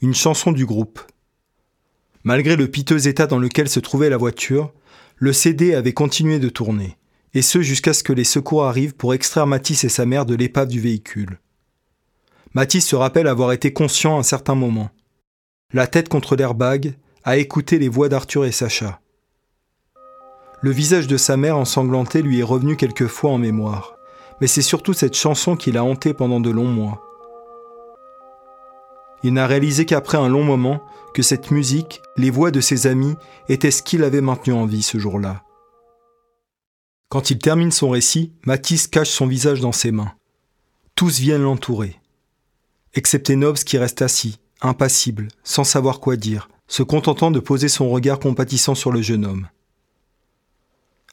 une 0.03 0.15
chanson 0.15 0.51
du 0.51 0.67
groupe, 0.67 1.01
Malgré 2.25 2.57
le 2.57 2.69
piteux 2.69 3.07
état 3.07 3.27
dans 3.27 3.39
lequel 3.39 3.69
se 3.69 3.81
trouvait 3.81 4.09
la 4.09 4.17
voiture, 4.17 4.73
le 5.17 5.35
CD 5.35 5.75
avait 5.75 5.93
continué 5.93 6.39
de 6.39 6.49
tourner, 6.49 6.97
et 7.35 7.43
ce 7.43 7.61
jusqu'à 7.61 7.93
ce 7.93 8.03
que 8.03 8.15
les 8.15 8.25
secours 8.25 8.65
arrivent 8.65 8.95
pour 8.95 9.13
extraire 9.13 9.47
Matisse 9.47 9.85
et 9.85 9.91
sa 9.91 10.07
mère 10.07 10.25
de 10.25 10.35
l'épave 10.35 10.69
du 10.69 10.81
véhicule. 10.81 11.39
Matisse 12.55 12.87
se 12.87 12.97
rappelle 12.97 13.27
avoir 13.27 13.53
été 13.53 13.75
conscient 13.75 14.17
à 14.17 14.21
un 14.21 14.23
certain 14.23 14.55
moment, 14.55 14.91
la 15.73 15.87
tête 15.87 16.09
contre 16.09 16.35
l'airbag, 16.35 16.97
à 17.25 17.39
écouter 17.39 17.79
les 17.79 17.89
voix 17.89 18.09
d'Arthur 18.09 18.45
et 18.45 18.53
Sacha. 18.53 19.01
Le 20.61 20.71
visage 20.71 21.07
de 21.07 21.17
sa 21.17 21.37
mère 21.37 21.57
ensanglanté 21.57 22.23
lui 22.23 22.41
est 22.41 22.45
revenu 22.45 22.77
quelquefois 22.77 23.31
en 23.31 23.39
mémoire, 23.39 23.97
mais 24.41 24.47
c'est 24.47 24.63
surtout 24.63 24.93
cette 24.93 25.17
chanson 25.17 25.57
qui 25.57 25.73
l'a 25.73 25.85
hanté 25.85 26.13
pendant 26.13 26.41
de 26.41 26.51
longs 26.51 26.69
mois. 26.69 27.03
Il 29.23 29.33
n'a 29.33 29.47
réalisé 29.47 29.87
qu'après 29.87 30.19
un 30.19 30.29
long 30.29 30.45
moment 30.45 30.83
que 31.15 31.23
cette 31.23 31.51
musique, 31.51 32.03
les 32.17 32.31
voix 32.31 32.51
de 32.51 32.61
ses 32.61 32.87
amis, 32.87 33.15
étaient 33.49 33.71
ce 33.71 33.83
qui 33.83 33.97
l'avait 33.97 34.21
maintenu 34.21 34.53
en 34.53 34.67
vie 34.67 34.83
ce 34.83 34.99
jour-là. 34.99 35.43
Quand 37.09 37.31
il 37.31 37.39
termine 37.39 37.71
son 37.71 37.91
récit, 37.91 38.33
Matisse 38.45 38.87
cache 38.87 39.11
son 39.11 39.27
visage 39.27 39.61
dans 39.61 39.73
ses 39.73 39.93
mains. 39.93 40.13
Tous 40.95 41.19
viennent 41.21 41.43
l'entourer, 41.43 42.01
excepté 42.93 43.37
Nobs 43.37 43.57
qui 43.57 43.79
reste 43.79 44.03
assis, 44.03 44.41
impassible, 44.61 45.29
sans 45.43 45.65
savoir 45.65 46.01
quoi 46.01 46.17
dire, 46.17 46.49
se 46.67 46.83
contentant 46.83 47.31
de 47.31 47.41
poser 47.41 47.69
son 47.69 47.89
regard 47.89 48.19
compatissant 48.19 48.75
sur 48.75 48.91
le 48.93 49.03
jeune 49.03 49.25
homme. 49.25 49.49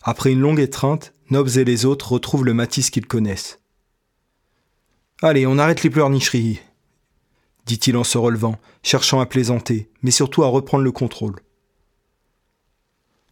Après 0.03 0.31
une 0.31 0.39
longue 0.39 0.59
étreinte, 0.59 1.13
Nobs 1.29 1.57
et 1.57 1.63
les 1.63 1.85
autres 1.85 2.11
retrouvent 2.11 2.45
le 2.45 2.53
Matisse 2.53 2.89
qu'ils 2.89 3.07
connaissent. 3.07 3.59
Allez, 5.21 5.45
on 5.45 5.57
arrête 5.57 5.83
les 5.83 5.89
pleurnicheries, 5.89 6.59
dit-il 7.65 7.95
en 7.95 8.03
se 8.03 8.17
relevant, 8.17 8.59
cherchant 8.83 9.19
à 9.19 9.25
plaisanter, 9.25 9.89
mais 10.01 10.11
surtout 10.11 10.43
à 10.43 10.47
reprendre 10.47 10.83
le 10.83 10.91
contrôle. 10.91 11.39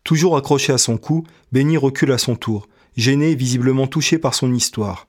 Toujours 0.03 0.37
accroché 0.37 0.71
à 0.71 0.77
son 0.77 0.97
cou, 0.97 1.25
Benny 1.51 1.77
recule 1.77 2.11
à 2.11 2.17
son 2.17 2.35
tour, 2.35 2.67
gêné 2.95 3.31
et 3.31 3.35
visiblement 3.35 3.87
touché 3.87 4.17
par 4.17 4.33
son 4.33 4.53
histoire. 4.53 5.07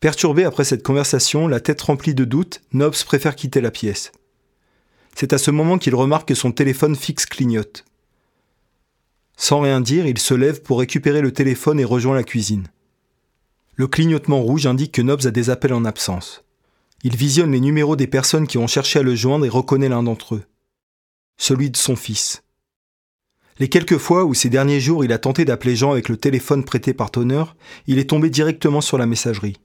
Perturbé 0.00 0.44
après 0.44 0.64
cette 0.64 0.82
conversation, 0.82 1.46
la 1.46 1.60
tête 1.60 1.80
remplie 1.80 2.14
de 2.14 2.24
doutes, 2.24 2.62
Nobs 2.72 3.04
préfère 3.04 3.36
quitter 3.36 3.60
la 3.60 3.70
pièce. 3.70 4.12
C'est 5.14 5.32
à 5.32 5.38
ce 5.38 5.50
moment 5.50 5.78
qu'il 5.78 5.94
remarque 5.94 6.28
que 6.28 6.34
son 6.34 6.52
téléphone 6.52 6.96
fixe 6.96 7.26
clignote. 7.26 7.84
Sans 9.36 9.60
rien 9.60 9.80
dire, 9.80 10.06
il 10.06 10.18
se 10.18 10.34
lève 10.34 10.62
pour 10.62 10.80
récupérer 10.80 11.22
le 11.22 11.32
téléphone 11.32 11.80
et 11.80 11.84
rejoint 11.84 12.14
la 12.14 12.24
cuisine. 12.24 12.68
Le 13.74 13.86
clignotement 13.86 14.42
rouge 14.42 14.66
indique 14.66 14.92
que 14.92 15.02
Nobs 15.02 15.24
a 15.24 15.30
des 15.30 15.48
appels 15.48 15.72
en 15.72 15.86
absence. 15.86 16.44
Il 17.02 17.16
visionne 17.16 17.52
les 17.52 17.60
numéros 17.60 17.96
des 17.96 18.06
personnes 18.06 18.46
qui 18.46 18.58
ont 18.58 18.66
cherché 18.66 18.98
à 18.98 19.02
le 19.02 19.14
joindre 19.14 19.46
et 19.46 19.48
reconnaît 19.48 19.88
l'un 19.88 20.02
d'entre 20.02 20.34
eux. 20.34 20.42
Celui 21.38 21.70
de 21.70 21.78
son 21.78 21.96
fils. 21.96 22.42
Les 23.58 23.68
quelques 23.68 23.96
fois 23.96 24.24
où 24.24 24.34
ces 24.34 24.50
derniers 24.50 24.80
jours 24.80 25.04
il 25.04 25.12
a 25.12 25.18
tenté 25.18 25.46
d'appeler 25.46 25.76
Jean 25.76 25.92
avec 25.92 26.10
le 26.10 26.18
téléphone 26.18 26.64
prêté 26.64 26.92
par 26.92 27.10
Tonner, 27.10 27.44
il 27.86 27.98
est 27.98 28.10
tombé 28.10 28.28
directement 28.28 28.82
sur 28.82 28.98
la 28.98 29.06
messagerie. 29.06 29.56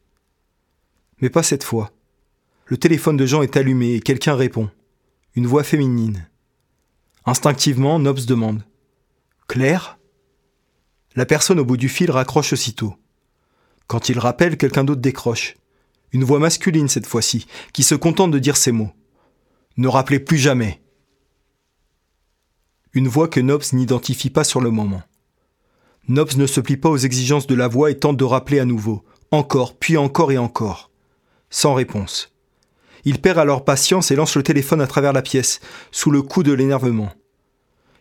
Mais 1.19 1.29
pas 1.29 1.43
cette 1.43 1.63
fois. 1.65 1.91
Le 2.67 2.77
téléphone 2.77 3.17
de 3.17 3.25
Jean 3.25 3.41
est 3.41 3.57
allumé 3.57 3.95
et 3.95 3.99
quelqu'un 3.99 4.35
répond. 4.35 4.69
Une 5.35 5.47
voix 5.47 5.63
féminine. 5.63 6.29
Instinctivement, 7.25 7.99
Nobs 7.99 8.25
demande 8.25 8.63
Claire? 9.49 9.99
La 11.13 11.25
personne 11.25 11.59
au 11.59 11.65
bout 11.65 11.75
du 11.75 11.89
fil 11.89 12.09
raccroche 12.09 12.53
aussitôt. 12.53 12.95
Quand 13.87 14.07
il 14.07 14.17
rappelle, 14.17 14.55
quelqu'un 14.55 14.85
d'autre 14.85 15.01
décroche. 15.01 15.57
Une 16.13 16.23
voix 16.23 16.39
masculine 16.39 16.87
cette 16.87 17.05
fois-ci, 17.05 17.47
qui 17.73 17.83
se 17.83 17.95
contente 17.95 18.31
de 18.31 18.39
dire 18.39 18.55
ces 18.55 18.71
mots. 18.71 18.93
Ne 19.75 19.89
rappelez 19.89 20.21
plus 20.21 20.37
jamais. 20.37 20.81
Une 22.93 23.09
voix 23.09 23.27
que 23.27 23.41
Nobs 23.41 23.73
n'identifie 23.73 24.29
pas 24.29 24.45
sur 24.45 24.61
le 24.61 24.71
moment. 24.71 25.03
Nobs 26.07 26.37
ne 26.37 26.47
se 26.47 26.61
plie 26.61 26.77
pas 26.77 26.89
aux 26.89 26.97
exigences 26.97 27.47
de 27.47 27.55
la 27.55 27.67
voix 27.67 27.91
et 27.91 27.99
tente 27.99 28.15
de 28.15 28.23
rappeler 28.23 28.59
à 28.59 28.65
nouveau, 28.65 29.03
encore, 29.31 29.75
puis 29.77 29.97
encore 29.97 30.31
et 30.31 30.37
encore. 30.37 30.91
Sans 31.49 31.73
réponse. 31.73 32.34
Il 33.05 33.21
perd 33.21 33.37
alors 33.37 33.63
patience 33.63 34.11
et 34.11 34.15
lance 34.15 34.35
le 34.35 34.43
téléphone 34.43 34.81
à 34.81 34.87
travers 34.87 35.13
la 35.13 35.21
pièce, 35.21 35.61
sous 35.91 36.11
le 36.11 36.23
coup 36.23 36.43
de 36.43 36.51
l'énervement. 36.51 37.11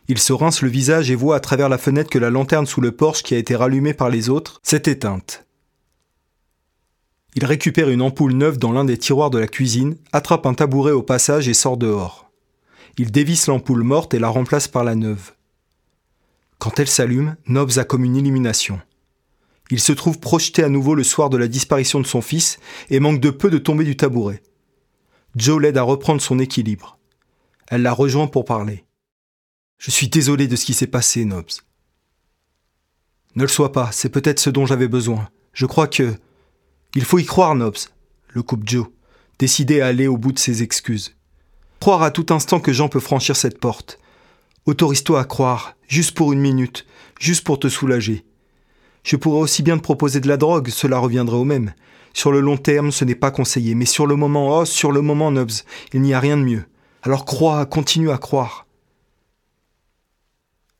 Il 0.07 0.19
se 0.19 0.33
rince 0.33 0.61
le 0.61 0.69
visage 0.69 1.09
et 1.09 1.15
voit 1.15 1.35
à 1.35 1.39
travers 1.39 1.69
la 1.69 1.77
fenêtre 1.77 2.09
que 2.09 2.19
la 2.19 2.29
lanterne 2.29 2.65
sous 2.65 2.81
le 2.81 2.91
porche 2.91 3.23
qui 3.23 3.33
a 3.33 3.37
été 3.37 3.55
rallumée 3.55 3.93
par 3.93 4.09
les 4.09 4.29
autres 4.29 4.59
s'est 4.63 4.83
éteinte. 4.85 5.45
Il 7.35 7.45
récupère 7.45 7.89
une 7.89 8.01
ampoule 8.01 8.33
neuve 8.33 8.57
dans 8.57 8.71
l'un 8.71 8.85
des 8.85 8.97
tiroirs 8.97 9.29
de 9.29 9.37
la 9.37 9.47
cuisine, 9.47 9.97
attrape 10.13 10.45
un 10.45 10.53
tabouret 10.53 10.91
au 10.91 11.03
passage 11.03 11.47
et 11.49 11.53
sort 11.53 11.77
dehors. 11.77 12.31
Il 12.97 13.11
dévisse 13.11 13.47
l'ampoule 13.47 13.83
morte 13.83 14.13
et 14.13 14.19
la 14.19 14.29
remplace 14.29 14.67
par 14.67 14.83
la 14.83 14.95
neuve. 14.95 15.33
Quand 16.59 16.79
elle 16.79 16.87
s'allume, 16.87 17.35
Nobs 17.47 17.77
a 17.77 17.83
comme 17.83 18.05
une 18.05 18.15
illumination. 18.15 18.79
Il 19.69 19.79
se 19.79 19.91
trouve 19.91 20.19
projeté 20.19 20.63
à 20.63 20.69
nouveau 20.69 20.95
le 20.95 21.03
soir 21.03 21.29
de 21.29 21.37
la 21.37 21.47
disparition 21.47 21.99
de 21.99 22.07
son 22.07 22.21
fils 22.21 22.57
et 22.89 22.99
manque 22.99 23.19
de 23.19 23.31
peu 23.31 23.49
de 23.49 23.57
tomber 23.57 23.83
du 23.83 23.97
tabouret. 23.97 24.41
Joe 25.35 25.61
l'aide 25.61 25.77
à 25.77 25.83
reprendre 25.83 26.21
son 26.21 26.39
équilibre. 26.39 26.97
Elle 27.67 27.81
la 27.81 27.91
rejoint 27.91 28.27
pour 28.27 28.45
parler. 28.45 28.85
Je 29.77 29.91
suis 29.91 30.07
désolé 30.07 30.47
de 30.47 30.55
ce 30.55 30.65
qui 30.65 30.73
s'est 30.73 30.87
passé, 30.87 31.25
Nobs. 31.25 31.51
Ne 33.35 33.41
le 33.41 33.49
sois 33.49 33.73
pas, 33.73 33.91
c'est 33.91 34.09
peut-être 34.09 34.39
ce 34.39 34.49
dont 34.49 34.65
j'avais 34.65 34.87
besoin. 34.87 35.27
Je 35.53 35.65
crois 35.65 35.87
que. 35.87 36.15
Il 36.95 37.03
faut 37.03 37.19
y 37.19 37.25
croire, 37.25 37.55
Nobs, 37.55 37.75
le 38.29 38.43
coupe 38.43 38.67
Joe, 38.67 38.87
décidé 39.37 39.81
à 39.81 39.87
aller 39.87 40.07
au 40.07 40.17
bout 40.17 40.31
de 40.31 40.39
ses 40.39 40.63
excuses. 40.63 41.15
Croire 41.81 42.03
à 42.03 42.11
tout 42.11 42.27
instant 42.29 42.61
que 42.61 42.71
Jean 42.71 42.87
peut 42.87 43.01
franchir 43.01 43.35
cette 43.35 43.59
porte. 43.59 43.99
Autorise-toi 44.65 45.19
à 45.19 45.25
croire, 45.25 45.75
juste 45.89 46.15
pour 46.15 46.31
une 46.31 46.39
minute, 46.39 46.85
juste 47.19 47.43
pour 47.43 47.59
te 47.59 47.67
soulager. 47.67 48.25
Je 49.03 49.17
pourrais 49.17 49.41
aussi 49.41 49.61
bien 49.61 49.77
te 49.77 49.83
proposer 49.83 50.21
de 50.21 50.29
la 50.29 50.37
drogue, 50.37 50.69
cela 50.69 50.97
reviendrait 50.97 51.35
au 51.35 51.43
même. 51.43 51.73
Sur 52.15 52.31
le 52.31 52.39
long 52.39 52.55
terme, 52.55 52.91
ce 52.91 53.03
n'est 53.03 53.13
pas 53.13 53.29
conseillé, 53.29 53.75
mais 53.75 53.85
sur 53.85 54.07
le 54.07 54.15
moment, 54.15 54.59
oh, 54.59 54.63
sur 54.63 54.93
le 54.93 55.01
moment, 55.01 55.31
Nobs, 55.31 55.51
il 55.91 56.01
n'y 56.01 56.13
a 56.13 56.19
rien 56.21 56.37
de 56.37 56.43
mieux. 56.43 56.63
Alors 57.03 57.25
crois, 57.25 57.65
continue 57.65 58.09
à 58.09 58.17
croire. 58.17 58.67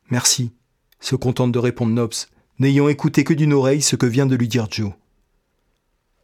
Merci, 0.09 0.53
se 1.01 1.17
contente 1.17 1.51
de 1.51 1.59
répondre 1.59 1.91
Nobs, 1.91 2.13
n'ayant 2.57 2.87
écouté 2.87 3.25
que 3.25 3.33
d'une 3.33 3.51
oreille 3.51 3.81
ce 3.81 3.97
que 3.97 4.05
vient 4.05 4.25
de 4.25 4.35
lui 4.37 4.47
dire 4.47 4.67
Joe. 4.71 4.93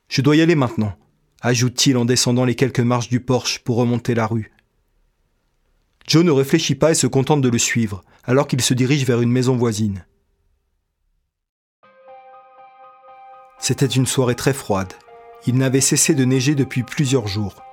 Je 0.08 0.22
dois 0.22 0.38
y 0.38 0.42
aller 0.42 0.56
maintenant, 0.56 0.94
ajoute-t-il 1.42 1.98
en 1.98 2.06
descendant 2.06 2.46
les 2.46 2.56
quelques 2.56 2.80
marches 2.80 3.10
du 3.10 3.20
porche 3.20 3.60
pour 3.60 3.76
remonter 3.76 4.16
la 4.16 4.28
rue. 4.28 4.54
Joe 6.08 6.24
ne 6.24 6.32
réfléchit 6.32 6.76
pas 6.76 6.92
et 6.92 6.96
se 6.96 7.08
contente 7.08 7.42
de 7.42 7.50
le 7.50 7.58
suivre, 7.58 8.02
alors 8.24 8.48
qu'il 8.48 8.62
se 8.62 8.74
dirige 8.74 9.06
vers 9.06 9.20
une 9.20 9.32
maison 9.32 9.58
voisine. 9.58 10.06
C'était 13.60 13.86
une 13.86 14.08
soirée 14.08 14.36
très 14.36 14.54
froide. 14.54 14.94
Il 15.48 15.58
n'avait 15.58 15.82
cessé 15.82 16.14
de 16.14 16.24
neiger 16.24 16.56
depuis 16.56 16.84
plusieurs 16.84 17.28
jours. 17.28 17.64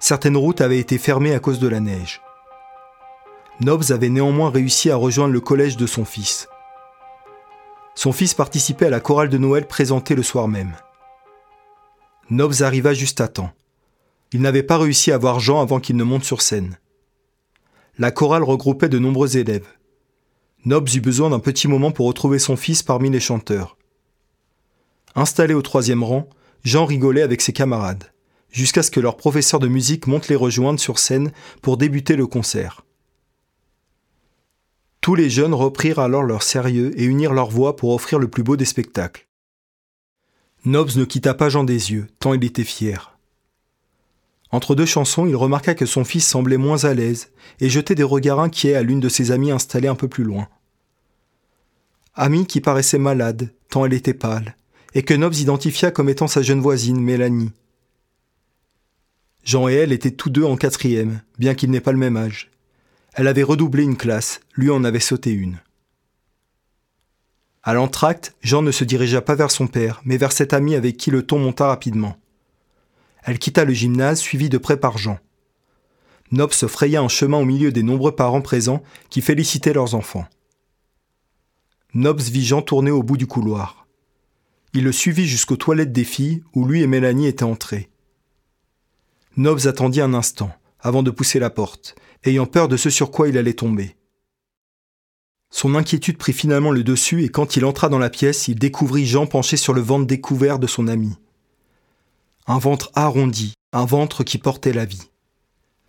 Certaines 0.00 0.36
routes 0.36 0.60
avaient 0.60 0.78
été 0.78 0.98
fermées 0.98 1.34
à 1.34 1.40
cause 1.40 1.58
de 1.58 1.68
la 1.68 1.80
neige. 1.80 2.20
Nobs 3.60 3.90
avait 3.90 4.10
néanmoins 4.10 4.50
réussi 4.50 4.90
à 4.90 4.96
rejoindre 4.96 5.32
le 5.32 5.40
collège 5.40 5.76
de 5.76 5.86
son 5.86 6.04
fils. 6.04 6.48
Son 7.94 8.12
fils 8.12 8.34
participait 8.34 8.86
à 8.86 8.90
la 8.90 9.00
chorale 9.00 9.28
de 9.28 9.38
Noël 9.38 9.66
présentée 9.66 10.14
le 10.14 10.22
soir 10.22 10.48
même. 10.48 10.74
Nobs 12.28 12.60
arriva 12.60 12.92
juste 12.92 13.20
à 13.20 13.28
temps. 13.28 13.52
Il 14.32 14.42
n'avait 14.42 14.62
pas 14.62 14.78
réussi 14.78 15.12
à 15.12 15.18
voir 15.18 15.40
Jean 15.40 15.60
avant 15.62 15.80
qu'il 15.80 15.96
ne 15.96 16.04
monte 16.04 16.24
sur 16.24 16.42
scène. 16.42 16.78
La 17.96 18.10
chorale 18.10 18.42
regroupait 18.42 18.88
de 18.88 18.98
nombreux 18.98 19.36
élèves. 19.36 19.68
Nobs 20.64 20.88
eut 20.94 21.00
besoin 21.00 21.30
d'un 21.30 21.38
petit 21.38 21.68
moment 21.68 21.92
pour 21.92 22.06
retrouver 22.06 22.38
son 22.38 22.56
fils 22.56 22.82
parmi 22.82 23.08
les 23.08 23.20
chanteurs. 23.20 23.76
Installé 25.14 25.54
au 25.54 25.62
troisième 25.62 26.02
rang, 26.02 26.28
Jean 26.64 26.86
rigolait 26.86 27.22
avec 27.22 27.42
ses 27.42 27.52
camarades, 27.52 28.12
jusqu'à 28.50 28.82
ce 28.82 28.90
que 28.90 29.00
leur 29.00 29.16
professeur 29.16 29.60
de 29.60 29.68
musique 29.68 30.06
monte 30.06 30.28
les 30.28 30.36
rejoindre 30.36 30.80
sur 30.80 30.98
scène 30.98 31.30
pour 31.60 31.76
débuter 31.76 32.16
le 32.16 32.26
concert. 32.26 32.84
Tous 35.02 35.14
les 35.14 35.28
jeunes 35.28 35.52
reprirent 35.52 35.98
alors 35.98 36.22
leur 36.22 36.42
sérieux 36.42 36.98
et 36.98 37.04
unirent 37.04 37.34
leurs 37.34 37.50
voix 37.50 37.76
pour 37.76 37.90
offrir 37.90 38.18
le 38.18 38.28
plus 38.28 38.42
beau 38.42 38.56
des 38.56 38.64
spectacles. 38.64 39.28
Nobs 40.64 40.96
ne 40.96 41.04
quitta 41.04 41.34
pas 41.34 41.50
Jean 41.50 41.64
des 41.64 41.92
yeux, 41.92 42.06
tant 42.18 42.32
il 42.32 42.42
était 42.42 42.64
fier. 42.64 43.18
Entre 44.50 44.74
deux 44.74 44.86
chansons, 44.86 45.26
il 45.26 45.36
remarqua 45.36 45.74
que 45.74 45.84
son 45.84 46.04
fils 46.04 46.26
semblait 46.26 46.56
moins 46.56 46.84
à 46.84 46.94
l'aise 46.94 47.32
et 47.60 47.68
jetait 47.68 47.94
des 47.94 48.02
regards 48.02 48.40
inquiets 48.40 48.76
à 48.76 48.82
l'une 48.82 49.00
de 49.00 49.10
ses 49.10 49.30
amies 49.30 49.50
installée 49.50 49.88
un 49.88 49.94
peu 49.94 50.08
plus 50.08 50.24
loin. 50.24 50.48
Amie 52.14 52.46
qui 52.46 52.62
paraissait 52.62 52.98
malade, 52.98 53.52
tant 53.68 53.84
elle 53.84 53.92
était 53.92 54.14
pâle, 54.14 54.56
et 54.94 55.02
que 55.02 55.14
Nobs 55.14 55.34
identifia 55.34 55.90
comme 55.90 56.08
étant 56.08 56.28
sa 56.28 56.42
jeune 56.42 56.60
voisine, 56.60 57.00
Mélanie. 57.00 57.52
Jean 59.44 59.68
et 59.68 59.74
elle 59.74 59.92
étaient 59.92 60.12
tous 60.12 60.30
deux 60.30 60.44
en 60.44 60.56
quatrième, 60.56 61.20
bien 61.38 61.54
qu'ils 61.54 61.70
n'aient 61.70 61.80
pas 61.80 61.92
le 61.92 61.98
même 61.98 62.16
âge. 62.16 62.50
Elle 63.12 63.28
avait 63.28 63.42
redoublé 63.42 63.82
une 63.82 63.96
classe, 63.96 64.40
lui 64.54 64.70
en 64.70 64.84
avait 64.84 65.00
sauté 65.00 65.30
une. 65.30 65.58
À 67.62 67.74
l'entracte, 67.74 68.34
Jean 68.42 68.62
ne 68.62 68.70
se 68.70 68.84
dirigea 68.84 69.20
pas 69.20 69.34
vers 69.34 69.50
son 69.50 69.66
père, 69.66 70.00
mais 70.04 70.16
vers 70.16 70.32
cet 70.32 70.52
ami 70.52 70.74
avec 70.74 70.96
qui 70.96 71.10
le 71.10 71.24
ton 71.24 71.38
monta 71.38 71.66
rapidement. 71.66 72.16
Elle 73.22 73.38
quitta 73.38 73.64
le 73.64 73.72
gymnase, 73.72 74.20
suivie 74.20 74.48
de 74.50 74.58
près 74.58 74.76
par 74.78 74.98
Jean. 74.98 75.18
Nob 76.30 76.52
se 76.52 76.66
fraya 76.66 77.00
un 77.00 77.08
chemin 77.08 77.38
au 77.38 77.44
milieu 77.44 77.72
des 77.72 77.82
nombreux 77.82 78.14
parents 78.14 78.42
présents 78.42 78.82
qui 79.08 79.22
félicitaient 79.22 79.72
leurs 79.72 79.94
enfants. 79.94 80.26
Nobs 81.94 82.20
vit 82.20 82.44
Jean 82.44 82.60
tourner 82.60 82.90
au 82.90 83.02
bout 83.02 83.16
du 83.16 83.26
couloir. 83.26 83.83
Il 84.74 84.82
le 84.82 84.92
suivit 84.92 85.26
jusqu'aux 85.28 85.56
toilettes 85.56 85.92
des 85.92 86.04
filles 86.04 86.42
où 86.52 86.66
lui 86.66 86.82
et 86.82 86.88
Mélanie 86.88 87.28
étaient 87.28 87.44
entrés. 87.44 87.90
Nobs 89.36 89.66
attendit 89.66 90.00
un 90.00 90.14
instant 90.14 90.50
avant 90.80 91.04
de 91.04 91.12
pousser 91.12 91.38
la 91.38 91.48
porte, 91.48 91.94
ayant 92.24 92.46
peur 92.46 92.68
de 92.68 92.76
ce 92.76 92.90
sur 92.90 93.10
quoi 93.10 93.28
il 93.28 93.38
allait 93.38 93.54
tomber. 93.54 93.96
Son 95.50 95.76
inquiétude 95.76 96.18
prit 96.18 96.32
finalement 96.32 96.72
le 96.72 96.82
dessus 96.82 97.22
et 97.22 97.28
quand 97.28 97.56
il 97.56 97.64
entra 97.64 97.88
dans 97.88 98.00
la 98.00 98.10
pièce, 98.10 98.48
il 98.48 98.58
découvrit 98.58 99.06
Jean 99.06 99.26
penché 99.26 99.56
sur 99.56 99.72
le 99.72 99.80
ventre 99.80 100.06
découvert 100.06 100.58
de 100.58 100.66
son 100.66 100.88
ami. 100.88 101.16
Un 102.48 102.58
ventre 102.58 102.90
arrondi, 102.94 103.54
un 103.72 103.84
ventre 103.84 104.24
qui 104.24 104.38
portait 104.38 104.72
la 104.72 104.84
vie. 104.84 105.10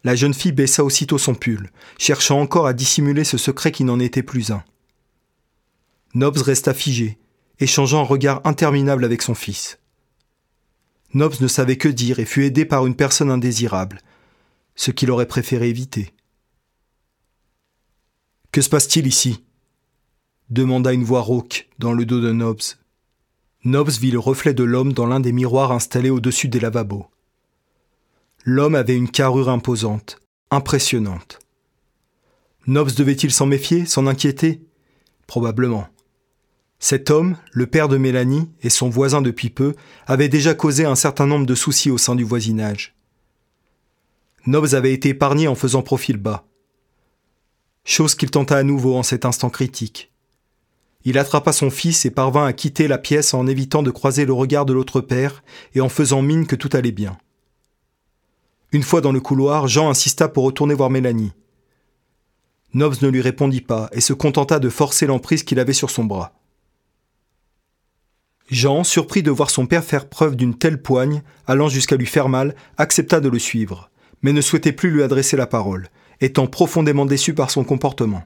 La 0.04 0.16
jeune 0.16 0.36
fille 0.36 0.52
baissa 0.52 0.84
aussitôt 0.84 1.18
son 1.18 1.34
pull, 1.34 1.72
cherchant 1.98 2.40
encore 2.40 2.68
à 2.68 2.74
dissimuler 2.74 3.24
ce 3.24 3.40
secret 3.40 3.72
qui 3.72 3.84
n'en 3.84 4.00
était 4.00 4.22
plus 4.22 4.52
un. 4.52 4.64
Nobs 6.14 6.38
resta 6.38 6.76
figé, 6.76 7.18
échangeant 7.60 8.02
un 8.02 8.06
regard 8.06 8.42
interminable 8.44 9.06
avec 9.06 9.22
son 9.22 9.36
fils. 9.36 9.80
Nobs 11.14 11.40
ne 11.40 11.48
savait 11.48 11.78
que 11.78 11.88
dire 11.88 12.20
et 12.20 12.26
fut 12.26 12.44
aidé 12.44 12.66
par 12.66 12.86
une 12.86 12.96
personne 12.96 13.32
indésirable, 13.32 14.02
ce 14.76 14.92
qu'il 14.92 15.12
aurait 15.12 15.28
préféré 15.28 15.70
éviter. 15.70 16.14
Que 18.52 18.62
se 18.62 18.70
passe-t-il 18.70 19.08
ici? 19.08 19.44
demanda 20.50 20.94
une 20.94 21.04
voix 21.04 21.22
rauque 21.22 21.68
dans 21.80 21.94
le 21.94 22.06
dos 22.06 22.22
de 22.22 22.32
Nobs. 22.32 22.62
Nobs 23.64 23.90
vit 23.90 24.12
le 24.12 24.20
reflet 24.20 24.54
de 24.54 24.64
l'homme 24.64 24.94
dans 24.94 25.08
l'un 25.08 25.20
des 25.20 25.32
miroirs 25.32 25.72
installés 25.72 26.12
au-dessus 26.12 26.50
des 26.50 26.60
lavabos. 26.60 27.08
L'homme 28.44 28.76
avait 28.76 28.96
une 28.96 29.10
carrure 29.10 29.50
imposante, 29.50 30.20
impressionnante. 30.52 31.40
Nobs 32.68 32.94
devait-il 32.94 33.32
s'en 33.32 33.48
méfier, 33.48 33.86
s'en 33.86 34.06
inquiéter? 34.06 34.62
Probablement. 35.26 35.88
Cet 36.88 37.10
homme, 37.10 37.36
le 37.52 37.66
père 37.66 37.88
de 37.88 37.98
Mélanie 37.98 38.48
et 38.62 38.70
son 38.70 38.90
voisin 38.90 39.24
depuis 39.24 39.50
peu, 39.50 39.74
avait 40.06 40.30
déjà 40.30 40.54
causé 40.54 40.86
un 40.86 40.94
certain 40.94 41.26
nombre 41.26 41.48
de 41.48 41.56
soucis 41.56 41.90
au 41.90 41.98
sein 41.98 42.14
du 42.14 42.24
voisinage. 42.24 42.94
Nobs 44.46 44.76
avait 44.76 44.94
été 44.94 45.10
épargné 45.10 45.48
en 45.48 45.56
faisant 45.56 45.82
profil 45.82 46.18
bas. 46.18 46.46
Chose 47.86 48.14
qu'il 48.14 48.30
tenta 48.30 48.56
à 48.56 48.62
nouveau 48.62 48.96
en 48.96 49.02
cet 49.02 49.26
instant 49.26 49.50
critique. 49.50 50.12
Il 51.06 51.18
attrapa 51.18 51.54
son 51.54 51.72
fils 51.72 52.06
et 52.06 52.12
parvint 52.12 52.46
à 52.46 52.54
quitter 52.54 52.88
la 52.88 53.00
pièce 53.00 53.34
en 53.34 53.48
évitant 53.48 53.82
de 53.82 53.90
croiser 53.90 54.28
le 54.28 54.34
regard 54.34 54.68
de 54.68 54.74
l'autre 54.74 55.02
père 55.02 55.44
et 55.74 55.82
en 55.82 55.90
faisant 55.90 56.22
mine 56.22 56.46
que 56.46 56.56
tout 56.56 56.70
allait 56.74 56.92
bien. 56.92 57.18
Une 58.72 58.84
fois 58.84 59.02
dans 59.02 59.12
le 59.12 59.22
couloir, 59.22 59.68
Jean 59.68 59.90
insista 59.90 60.28
pour 60.28 60.44
retourner 60.44 60.76
voir 60.76 60.92
Mélanie. 60.92 61.34
Nobs 62.76 63.02
ne 63.02 63.08
lui 63.08 63.22
répondit 63.22 63.62
pas 63.62 63.90
et 63.92 64.02
se 64.02 64.14
contenta 64.14 64.60
de 64.60 64.70
forcer 64.70 65.08
l'emprise 65.08 65.42
qu'il 65.42 65.60
avait 65.60 65.74
sur 65.74 65.90
son 65.90 66.04
bras. 66.04 66.36
Jean, 68.48 68.84
surpris 68.84 69.24
de 69.24 69.32
voir 69.32 69.50
son 69.50 69.66
père 69.66 69.84
faire 69.84 70.08
preuve 70.08 70.36
d'une 70.36 70.58
telle 70.58 70.82
poigne, 70.82 71.24
allant 71.48 71.68
jusqu'à 71.68 71.96
lui 71.96 72.06
faire 72.06 72.30
mal, 72.30 72.56
accepta 72.78 73.20
de 73.20 73.30
le 73.30 73.40
suivre, 73.40 73.90
mais 74.22 74.34
ne 74.34 74.42
souhaitait 74.42 74.72
plus 74.72 74.92
lui 74.92 75.04
adresser 75.04 75.36
la 75.36 75.48
parole, 75.48 75.90
étant 76.22 76.48
profondément 76.48 77.06
déçu 77.06 77.34
par 77.34 77.50
son 77.50 77.64
comportement. 77.64 78.24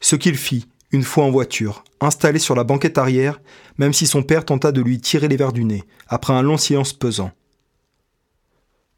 Ce 0.00 0.14
qu'il 0.14 0.36
fit, 0.36 0.68
une 0.92 1.02
fois 1.02 1.24
en 1.24 1.30
voiture, 1.30 1.84
installé 2.00 2.38
sur 2.38 2.54
la 2.54 2.64
banquette 2.64 2.98
arrière, 2.98 3.40
même 3.78 3.92
si 3.92 4.06
son 4.06 4.22
père 4.22 4.44
tenta 4.44 4.72
de 4.72 4.80
lui 4.80 5.00
tirer 5.00 5.28
les 5.28 5.36
verres 5.36 5.52
du 5.52 5.64
nez, 5.64 5.84
après 6.06 6.34
un 6.34 6.42
long 6.42 6.58
silence 6.58 6.92
pesant. 6.92 7.32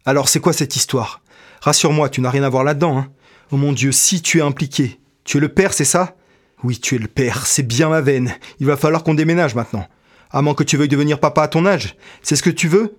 Alors 0.04 0.28
c'est 0.28 0.40
quoi 0.40 0.52
cette 0.52 0.76
histoire? 0.76 1.22
Rassure-moi, 1.60 2.08
tu 2.08 2.20
n'as 2.20 2.30
rien 2.30 2.42
à 2.42 2.48
voir 2.48 2.64
là-dedans, 2.64 2.98
hein 2.98 3.12
Oh 3.52 3.56
mon 3.56 3.72
Dieu, 3.72 3.92
si 3.92 4.22
tu 4.22 4.38
es 4.38 4.42
impliqué. 4.42 5.00
Tu 5.24 5.36
es 5.36 5.40
le 5.40 5.48
père, 5.48 5.74
c'est 5.74 5.84
ça? 5.84 6.16
Oui, 6.62 6.78
tu 6.78 6.94
es 6.94 6.98
le 6.98 7.08
père, 7.08 7.46
c'est 7.46 7.62
bien 7.62 7.88
ma 7.88 8.00
veine. 8.00 8.34
Il 8.58 8.66
va 8.66 8.76
falloir 8.76 9.02
qu'on 9.02 9.14
déménage 9.14 9.54
maintenant. 9.54 9.86
À 10.30 10.42
moins 10.42 10.54
que 10.54 10.62
tu 10.62 10.76
veuilles 10.76 10.88
devenir 10.88 11.18
papa 11.18 11.42
à 11.42 11.48
ton 11.48 11.66
âge. 11.66 11.96
C'est 12.22 12.36
ce 12.36 12.42
que 12.42 12.50
tu 12.50 12.68
veux? 12.68 12.96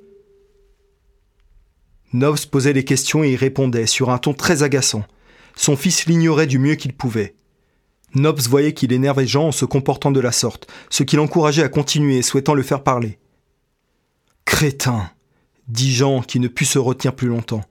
Novs 2.13 2.47
posait 2.49 2.73
les 2.73 2.83
questions 2.83 3.23
et 3.23 3.31
y 3.31 3.35
répondait 3.35 3.85
sur 3.85 4.09
un 4.09 4.17
ton 4.17 4.33
très 4.33 4.63
agaçant. 4.63 5.05
Son 5.55 5.77
fils 5.77 6.05
l'ignorait 6.07 6.47
du 6.47 6.59
mieux 6.59 6.75
qu'il 6.75 6.93
pouvait. 6.93 7.35
Nobs 8.13 8.41
voyait 8.41 8.73
qu'il 8.73 8.91
énervait 8.91 9.27
Jean 9.27 9.47
en 9.47 9.51
se 9.51 9.63
comportant 9.63 10.11
de 10.11 10.19
la 10.19 10.33
sorte, 10.33 10.69
ce 10.89 11.03
qui 11.03 11.15
l'encourageait 11.15 11.63
à 11.63 11.69
continuer, 11.69 12.21
souhaitant 12.21 12.53
le 12.53 12.63
faire 12.63 12.83
parler. 12.83 13.19
Crétin 14.43 15.09
dit 15.67 15.93
Jean, 15.93 16.21
qui 16.21 16.41
ne 16.41 16.49
put 16.49 16.65
se 16.65 16.79
retenir 16.79 17.15
plus 17.15 17.29
longtemps. 17.29 17.63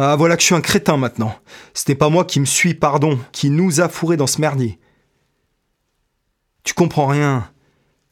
Ah, 0.00 0.14
voilà 0.14 0.36
que 0.36 0.42
je 0.42 0.46
suis 0.46 0.54
un 0.54 0.60
crétin 0.60 0.96
maintenant. 0.96 1.34
Ce 1.74 1.82
n'est 1.88 1.96
pas 1.96 2.08
moi 2.08 2.24
qui 2.24 2.38
me 2.38 2.44
suis, 2.44 2.74
pardon, 2.74 3.18
qui 3.32 3.50
nous 3.50 3.80
a 3.80 3.88
fourrés 3.88 4.16
dans 4.16 4.28
ce 4.28 4.40
merdier. 4.40 4.78
Tu 6.62 6.72
comprends 6.72 7.08
rien, 7.08 7.50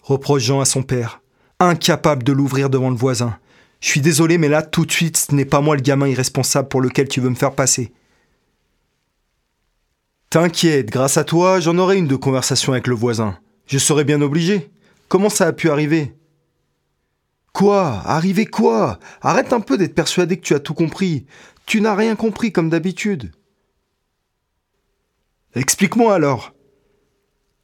reproche 0.02 0.42
Jean 0.42 0.60
à 0.60 0.64
son 0.64 0.82
père, 0.82 1.22
incapable 1.60 2.24
de 2.24 2.32
l'ouvrir 2.32 2.70
devant 2.70 2.90
le 2.90 2.96
voisin. 2.96 3.38
Je 3.78 3.88
suis 3.88 4.00
désolé, 4.00 4.36
mais 4.36 4.48
là, 4.48 4.62
tout 4.62 4.84
de 4.84 4.90
suite, 4.90 5.16
ce 5.16 5.32
n'est 5.32 5.44
pas 5.44 5.60
moi 5.60 5.76
le 5.76 5.82
gamin 5.82 6.08
irresponsable 6.08 6.66
pour 6.66 6.80
lequel 6.80 7.06
tu 7.06 7.20
veux 7.20 7.30
me 7.30 7.36
faire 7.36 7.54
passer. 7.54 7.92
T'inquiète, 10.28 10.90
grâce 10.90 11.18
à 11.18 11.22
toi, 11.22 11.60
j'en 11.60 11.78
aurai 11.78 11.98
une 11.98 12.08
de 12.08 12.16
conversation 12.16 12.72
avec 12.72 12.88
le 12.88 12.96
voisin. 12.96 13.38
Je 13.68 13.78
serais 13.78 14.02
bien 14.02 14.20
obligé. 14.22 14.72
Comment 15.06 15.30
ça 15.30 15.46
a 15.46 15.52
pu 15.52 15.70
arriver? 15.70 16.16
Quoi? 17.52 18.02
Arriver 18.04 18.44
quoi? 18.44 18.98
Arrête 19.22 19.52
un 19.52 19.60
peu 19.60 19.78
d'être 19.78 19.94
persuadé 19.94 20.36
que 20.36 20.44
tu 20.44 20.54
as 20.54 20.60
tout 20.60 20.74
compris. 20.74 21.26
Tu 21.66 21.80
n'as 21.80 21.96
rien 21.96 22.14
compris 22.14 22.52
comme 22.52 22.70
d'habitude. 22.70 23.32
Explique-moi 25.54 26.14
alors. 26.14 26.54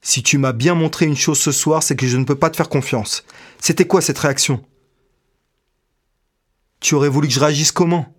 Si 0.01 0.25
tu 0.25 0.39
m'as 0.39 0.53
bien 0.53 0.75
montré 0.75 1.07
une 1.07 1.17
chose 1.17 1.39
ce 1.39 1.53
soir, 1.53 1.85
c'est 1.85 1.95
que 1.95 2.09
je 2.09 2.17
ne 2.17 2.25
peux 2.25 2.39
pas 2.39 2.51
te 2.51 2.57
faire 2.57 2.69
confiance. 2.69 3.25
C'était 3.61 3.87
quoi 3.87 4.01
cette 4.01 4.19
réaction? 4.19 4.65
Tu 6.81 6.97
aurais 6.97 7.09
voulu 7.09 7.29
que 7.29 7.35
je 7.35 7.39
réagisse 7.39 7.71
comment? 7.71 8.13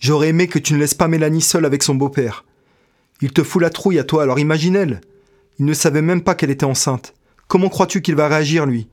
J'aurais 0.00 0.30
aimé 0.30 0.48
que 0.48 0.58
tu 0.58 0.74
ne 0.74 0.80
laisses 0.80 0.94
pas 0.94 1.06
Mélanie 1.06 1.40
seule 1.40 1.64
avec 1.64 1.84
son 1.84 1.94
beau-père. 1.94 2.44
Il 3.20 3.32
te 3.32 3.44
fout 3.44 3.62
la 3.62 3.70
trouille 3.70 4.00
à 4.00 4.04
toi, 4.04 4.24
alors 4.24 4.40
imagine-elle. 4.40 5.00
Il 5.60 5.64
ne 5.66 5.74
savait 5.74 6.02
même 6.02 6.24
pas 6.24 6.34
qu'elle 6.34 6.50
était 6.50 6.64
enceinte. 6.64 7.14
Comment 7.46 7.68
crois-tu 7.68 8.02
qu'il 8.02 8.16
va 8.16 8.26
réagir, 8.26 8.66
lui? 8.66 8.88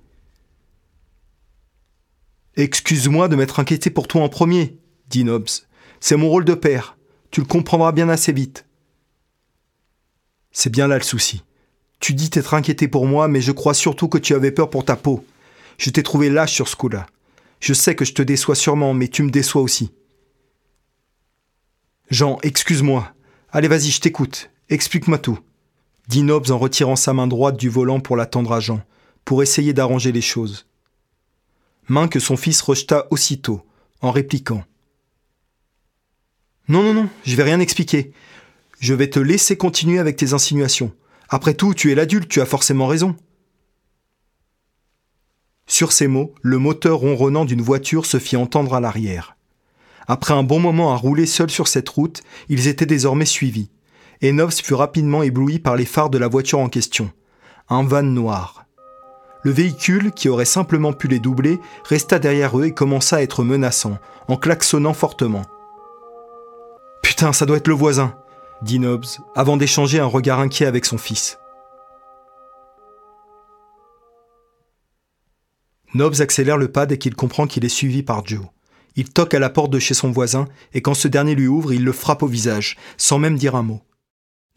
Excuse-moi 2.55 3.27
de 3.27 3.35
m'être 3.35 3.59
inquiété 3.59 3.89
pour 3.89 4.07
toi 4.07 4.21
en 4.21 4.29
premier, 4.29 4.77
dit. 5.11 5.25
C'est 5.99 6.17
mon 6.17 6.29
rôle 6.29 6.45
de 6.45 6.53
père. 6.53 6.97
Tu 7.29 7.41
le 7.41 7.45
comprendras 7.45 7.91
bien 7.91 8.09
assez 8.09 8.31
vite. 8.31 8.65
C'est 10.51 10.69
bien 10.69 10.87
là 10.87 10.97
le 10.97 11.03
souci. 11.03 11.43
Tu 11.99 12.13
dis 12.13 12.29
t'être 12.29 12.53
inquiété 12.53 12.87
pour 12.87 13.05
moi, 13.05 13.27
mais 13.27 13.41
je 13.41 13.51
crois 13.51 13.73
surtout 13.73 14.07
que 14.07 14.17
tu 14.17 14.33
avais 14.33 14.51
peur 14.51 14.69
pour 14.69 14.83
ta 14.83 14.95
peau. 14.95 15.23
Je 15.77 15.89
t'ai 15.89 16.03
trouvé 16.03 16.29
lâche 16.29 16.53
sur 16.53 16.67
ce 16.67 16.75
coup-là. 16.75 17.05
Je 17.59 17.73
sais 17.73 17.95
que 17.95 18.05
je 18.05 18.13
te 18.13 18.21
déçois 18.21 18.55
sûrement, 18.55 18.93
mais 18.93 19.07
tu 19.07 19.21
me 19.23 19.29
déçois 19.29 19.61
aussi. 19.61 19.91
Jean, 22.09 22.39
excuse-moi. 22.41 23.13
Allez, 23.51 23.67
vas-y, 23.67 23.91
je 23.91 24.01
t'écoute. 24.01 24.49
Explique-moi 24.69 25.19
tout. 25.19 25.39
Dit 26.07 26.23
Nobs 26.23 26.49
en 26.49 26.57
retirant 26.57 26.95
sa 26.95 27.13
main 27.13 27.27
droite 27.27 27.57
du 27.57 27.69
volant 27.69 27.99
pour 27.99 28.17
l'attendre 28.17 28.51
à 28.51 28.59
Jean, 28.59 28.81
pour 29.23 29.43
essayer 29.43 29.73
d'arranger 29.73 30.11
les 30.11 30.21
choses 30.21 30.65
main 31.91 32.07
que 32.07 32.19
son 32.19 32.37
fils 32.37 32.61
rejeta 32.61 33.05
aussitôt, 33.11 33.61
en 34.01 34.11
répliquant. 34.11 34.63
Non, 36.71 36.83
non, 36.83 36.93
non, 36.93 37.09
je 37.25 37.35
vais 37.35 37.43
rien 37.43 37.59
expliquer. 37.59 38.13
Je 38.79 38.93
vais 38.93 39.09
te 39.09 39.19
laisser 39.19 39.57
continuer 39.57 39.99
avec 39.99 40.15
tes 40.15 40.31
insinuations. 40.31 40.93
Après 41.27 41.53
tout, 41.53 41.73
tu 41.73 41.91
es 41.91 41.95
l'adulte, 41.95 42.29
tu 42.29 42.39
as 42.39 42.45
forcément 42.45 42.87
raison. 42.87 43.17
Sur 45.67 45.91
ces 45.91 46.07
mots, 46.07 46.33
le 46.41 46.59
moteur 46.59 46.99
ronronnant 46.99 47.43
d'une 47.43 47.61
voiture 47.61 48.05
se 48.05 48.19
fit 48.19 48.37
entendre 48.37 48.73
à 48.73 48.79
l'arrière. 48.79 49.35
Après 50.07 50.33
un 50.33 50.43
bon 50.43 50.61
moment 50.61 50.93
à 50.93 50.95
rouler 50.95 51.25
seul 51.25 51.49
sur 51.49 51.67
cette 51.67 51.89
route, 51.89 52.21
ils 52.47 52.69
étaient 52.69 52.85
désormais 52.85 53.25
suivis, 53.25 53.69
et 54.21 54.33
fut 54.63 54.73
rapidement 54.73 55.23
ébloui 55.23 55.59
par 55.59 55.75
les 55.75 55.83
phares 55.83 56.09
de 56.09 56.17
la 56.17 56.29
voiture 56.29 56.59
en 56.59 56.69
question. 56.69 57.11
Un 57.67 57.83
van 57.83 58.01
noir. 58.01 58.63
Le 59.43 59.51
véhicule, 59.51 60.13
qui 60.13 60.29
aurait 60.29 60.45
simplement 60.45 60.93
pu 60.93 61.09
les 61.09 61.19
doubler, 61.19 61.59
resta 61.83 62.17
derrière 62.17 62.57
eux 62.57 62.67
et 62.67 62.73
commença 62.73 63.17
à 63.17 63.21
être 63.21 63.43
menaçant, 63.43 63.99
en 64.29 64.37
klaxonnant 64.37 64.93
fortement. 64.93 65.45
Ça 67.21 67.45
doit 67.45 67.57
être 67.57 67.67
le 67.67 67.75
voisin, 67.75 68.15
dit 68.63 68.79
Nobs, 68.79 69.05
avant 69.35 69.55
d'échanger 69.55 69.99
un 69.99 70.07
regard 70.07 70.39
inquiet 70.39 70.65
avec 70.65 70.85
son 70.85 70.97
fils. 70.97 71.37
Nobs 75.93 76.19
accélère 76.19 76.57
le 76.57 76.71
pas 76.71 76.87
dès 76.87 76.97
qu'il 76.97 77.13
comprend 77.15 77.45
qu'il 77.45 77.63
est 77.63 77.69
suivi 77.69 78.01
par 78.01 78.25
Joe. 78.25 78.45
Il 78.95 79.07
toque 79.07 79.35
à 79.35 79.39
la 79.39 79.51
porte 79.51 79.69
de 79.69 79.77
chez 79.77 79.93
son 79.93 80.09
voisin, 80.09 80.47
et 80.73 80.81
quand 80.81 80.95
ce 80.95 81.07
dernier 81.07 81.35
lui 81.35 81.45
ouvre, 81.45 81.73
il 81.73 81.83
le 81.83 81.91
frappe 81.91 82.23
au 82.23 82.27
visage, 82.27 82.75
sans 82.97 83.19
même 83.19 83.37
dire 83.37 83.55
un 83.55 83.61
mot. 83.61 83.81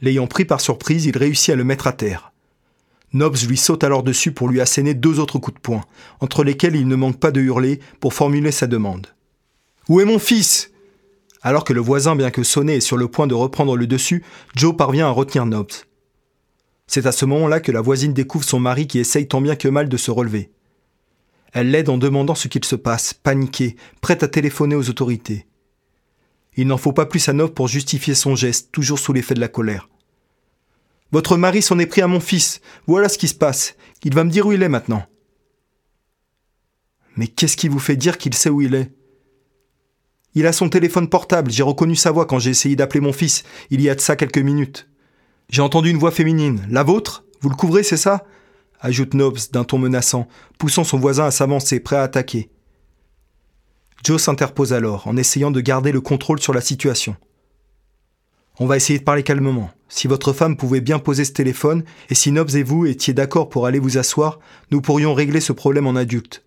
L'ayant 0.00 0.26
pris 0.26 0.46
par 0.46 0.62
surprise, 0.62 1.04
il 1.04 1.18
réussit 1.18 1.50
à 1.50 1.56
le 1.56 1.64
mettre 1.64 1.86
à 1.86 1.92
terre. 1.92 2.32
Nobs 3.12 3.46
lui 3.46 3.58
saute 3.58 3.84
alors 3.84 4.02
dessus 4.02 4.32
pour 4.32 4.48
lui 4.48 4.62
asséner 4.62 4.94
deux 4.94 5.20
autres 5.20 5.38
coups 5.38 5.56
de 5.56 5.60
poing, 5.60 5.82
entre 6.20 6.42
lesquels 6.42 6.76
il 6.76 6.88
ne 6.88 6.96
manque 6.96 7.20
pas 7.20 7.30
de 7.30 7.42
hurler 7.42 7.80
pour 8.00 8.14
formuler 8.14 8.52
sa 8.52 8.66
demande. 8.66 9.08
Où 9.90 10.00
est 10.00 10.06
mon 10.06 10.18
fils? 10.18 10.70
Alors 11.46 11.64
que 11.64 11.74
le 11.74 11.82
voisin, 11.82 12.16
bien 12.16 12.30
que 12.30 12.42
sonné, 12.42 12.76
est 12.76 12.80
sur 12.80 12.96
le 12.96 13.06
point 13.06 13.26
de 13.26 13.34
reprendre 13.34 13.76
le 13.76 13.86
dessus, 13.86 14.24
Joe 14.56 14.74
parvient 14.74 15.08
à 15.08 15.10
retenir 15.10 15.44
Nobs. 15.44 15.70
C'est 16.86 17.04
à 17.04 17.12
ce 17.12 17.26
moment-là 17.26 17.60
que 17.60 17.70
la 17.70 17.82
voisine 17.82 18.14
découvre 18.14 18.46
son 18.46 18.58
mari 18.58 18.86
qui 18.86 18.98
essaye 18.98 19.28
tant 19.28 19.42
bien 19.42 19.54
que 19.54 19.68
mal 19.68 19.90
de 19.90 19.96
se 19.98 20.10
relever. 20.10 20.50
Elle 21.52 21.70
l'aide 21.70 21.90
en 21.90 21.98
demandant 21.98 22.34
ce 22.34 22.48
qu'il 22.48 22.64
se 22.64 22.76
passe, 22.76 23.12
paniquée, 23.12 23.76
prête 24.00 24.22
à 24.22 24.28
téléphoner 24.28 24.74
aux 24.74 24.88
autorités. 24.88 25.46
Il 26.56 26.66
n'en 26.66 26.78
faut 26.78 26.94
pas 26.94 27.04
plus 27.04 27.28
à 27.28 27.34
Nobs 27.34 27.52
pour 27.52 27.68
justifier 27.68 28.14
son 28.14 28.34
geste, 28.34 28.72
toujours 28.72 28.98
sous 28.98 29.12
l'effet 29.12 29.34
de 29.34 29.40
la 29.40 29.48
colère. 29.48 29.90
Votre 31.12 31.36
mari 31.36 31.60
s'en 31.60 31.78
est 31.78 31.86
pris 31.86 32.00
à 32.00 32.08
mon 32.08 32.20
fils. 32.20 32.62
Voilà 32.86 33.10
ce 33.10 33.18
qui 33.18 33.28
se 33.28 33.34
passe. 33.34 33.76
Il 34.02 34.14
va 34.14 34.24
me 34.24 34.30
dire 34.30 34.46
où 34.46 34.52
il 34.52 34.62
est 34.62 34.68
maintenant. 34.70 35.04
Mais 37.16 37.26
qu'est-ce 37.26 37.58
qui 37.58 37.68
vous 37.68 37.78
fait 37.78 37.96
dire 37.96 38.16
qu'il 38.16 38.32
sait 38.32 38.50
où 38.50 38.62
il 38.62 38.74
est? 38.74 38.92
Il 40.34 40.46
a 40.46 40.52
son 40.52 40.68
téléphone 40.68 41.08
portable. 41.08 41.50
J'ai 41.50 41.62
reconnu 41.62 41.94
sa 41.94 42.10
voix 42.10 42.26
quand 42.26 42.38
j'ai 42.38 42.50
essayé 42.50 42.76
d'appeler 42.76 43.00
mon 43.00 43.12
fils, 43.12 43.44
il 43.70 43.80
y 43.80 43.88
a 43.88 43.94
de 43.94 44.00
ça 44.00 44.16
quelques 44.16 44.38
minutes. 44.38 44.88
J'ai 45.48 45.62
entendu 45.62 45.90
une 45.90 45.98
voix 45.98 46.10
féminine. 46.10 46.66
La 46.68 46.82
vôtre? 46.82 47.24
Vous 47.40 47.50
le 47.50 47.56
couvrez, 47.56 47.82
c'est 47.82 47.96
ça? 47.96 48.24
Ajoute 48.80 49.14
Nobs 49.14 49.38
d'un 49.52 49.64
ton 49.64 49.78
menaçant, 49.78 50.28
poussant 50.58 50.84
son 50.84 50.98
voisin 50.98 51.26
à 51.26 51.30
s'avancer, 51.30 51.80
prêt 51.80 51.96
à 51.96 52.02
attaquer. 52.02 52.50
Joe 54.04 54.20
s'interpose 54.20 54.72
alors, 54.72 55.06
en 55.06 55.16
essayant 55.16 55.50
de 55.50 55.60
garder 55.60 55.92
le 55.92 56.00
contrôle 56.00 56.40
sur 56.40 56.52
la 56.52 56.60
situation. 56.60 57.16
On 58.58 58.66
va 58.66 58.76
essayer 58.76 58.98
de 58.98 59.04
parler 59.04 59.22
calmement. 59.22 59.70
Si 59.88 60.06
votre 60.06 60.32
femme 60.32 60.56
pouvait 60.56 60.80
bien 60.80 60.98
poser 60.98 61.24
ce 61.24 61.32
téléphone, 61.32 61.84
et 62.10 62.14
si 62.14 62.30
Nobs 62.30 62.54
et 62.54 62.62
vous 62.62 62.86
étiez 62.86 63.14
d'accord 63.14 63.48
pour 63.48 63.66
aller 63.66 63.78
vous 63.78 63.98
asseoir, 63.98 64.38
nous 64.70 64.80
pourrions 64.80 65.14
régler 65.14 65.40
ce 65.40 65.52
problème 65.52 65.86
en 65.86 65.96
adulte. 65.96 66.43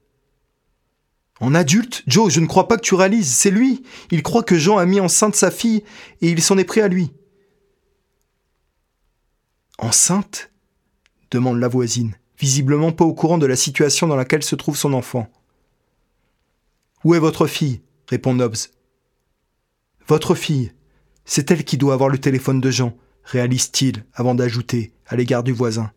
En 1.39 1.53
adulte 1.53 2.03
Joe, 2.07 2.31
je 2.31 2.39
ne 2.39 2.47
crois 2.47 2.67
pas 2.67 2.77
que 2.77 2.81
tu 2.81 2.95
réalises, 2.95 3.31
c'est 3.31 3.51
lui. 3.51 3.83
Il 4.11 4.23
croit 4.23 4.43
que 4.43 4.57
Jean 4.57 4.77
a 4.77 4.85
mis 4.85 4.99
enceinte 4.99 5.35
sa 5.35 5.51
fille, 5.51 5.83
et 6.21 6.29
il 6.29 6.41
s'en 6.41 6.57
est 6.57 6.63
pris 6.63 6.81
à 6.81 6.87
lui. 6.87 7.11
Enceinte? 9.77 10.51
demande 11.29 11.59
la 11.59 11.67
voisine, 11.67 12.15
visiblement 12.39 12.91
pas 12.91 13.05
au 13.05 13.13
courant 13.13 13.37
de 13.37 13.45
la 13.45 13.57
situation 13.57 14.07
dans 14.07 14.15
laquelle 14.15 14.43
se 14.43 14.55
trouve 14.55 14.77
son 14.77 14.93
enfant. 14.93 15.29
Où 17.03 17.13
est 17.13 17.19
votre 17.19 17.47
fille? 17.47 17.81
répond 18.07 18.33
Nobbs. 18.33 18.71
Votre 20.07 20.35
fille. 20.35 20.71
C'est 21.25 21.51
elle 21.51 21.65
qui 21.65 21.77
doit 21.77 21.93
avoir 21.93 22.09
le 22.09 22.17
téléphone 22.17 22.61
de 22.61 22.71
Jean, 22.71 22.97
réalise-t-il 23.25 24.05
avant 24.13 24.33
d'ajouter, 24.33 24.93
à 25.05 25.17
l'égard 25.17 25.43
du 25.43 25.51
voisin. 25.51 25.91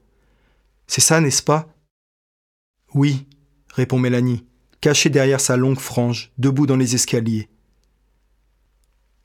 C'est 0.89 1.01
ça, 1.01 1.21
n'est-ce 1.21 1.43
pas? 1.43 1.69
Oui, 2.93 3.29
répond 3.69 4.01
Mélanie, 4.01 4.45
cachée 4.81 5.11
derrière 5.11 5.41
sa 5.41 5.57
longue 5.57 5.79
frange, 5.79 6.33
debout 6.39 6.67
dans 6.67 6.77
les 6.77 6.95
escaliers. 6.95 7.49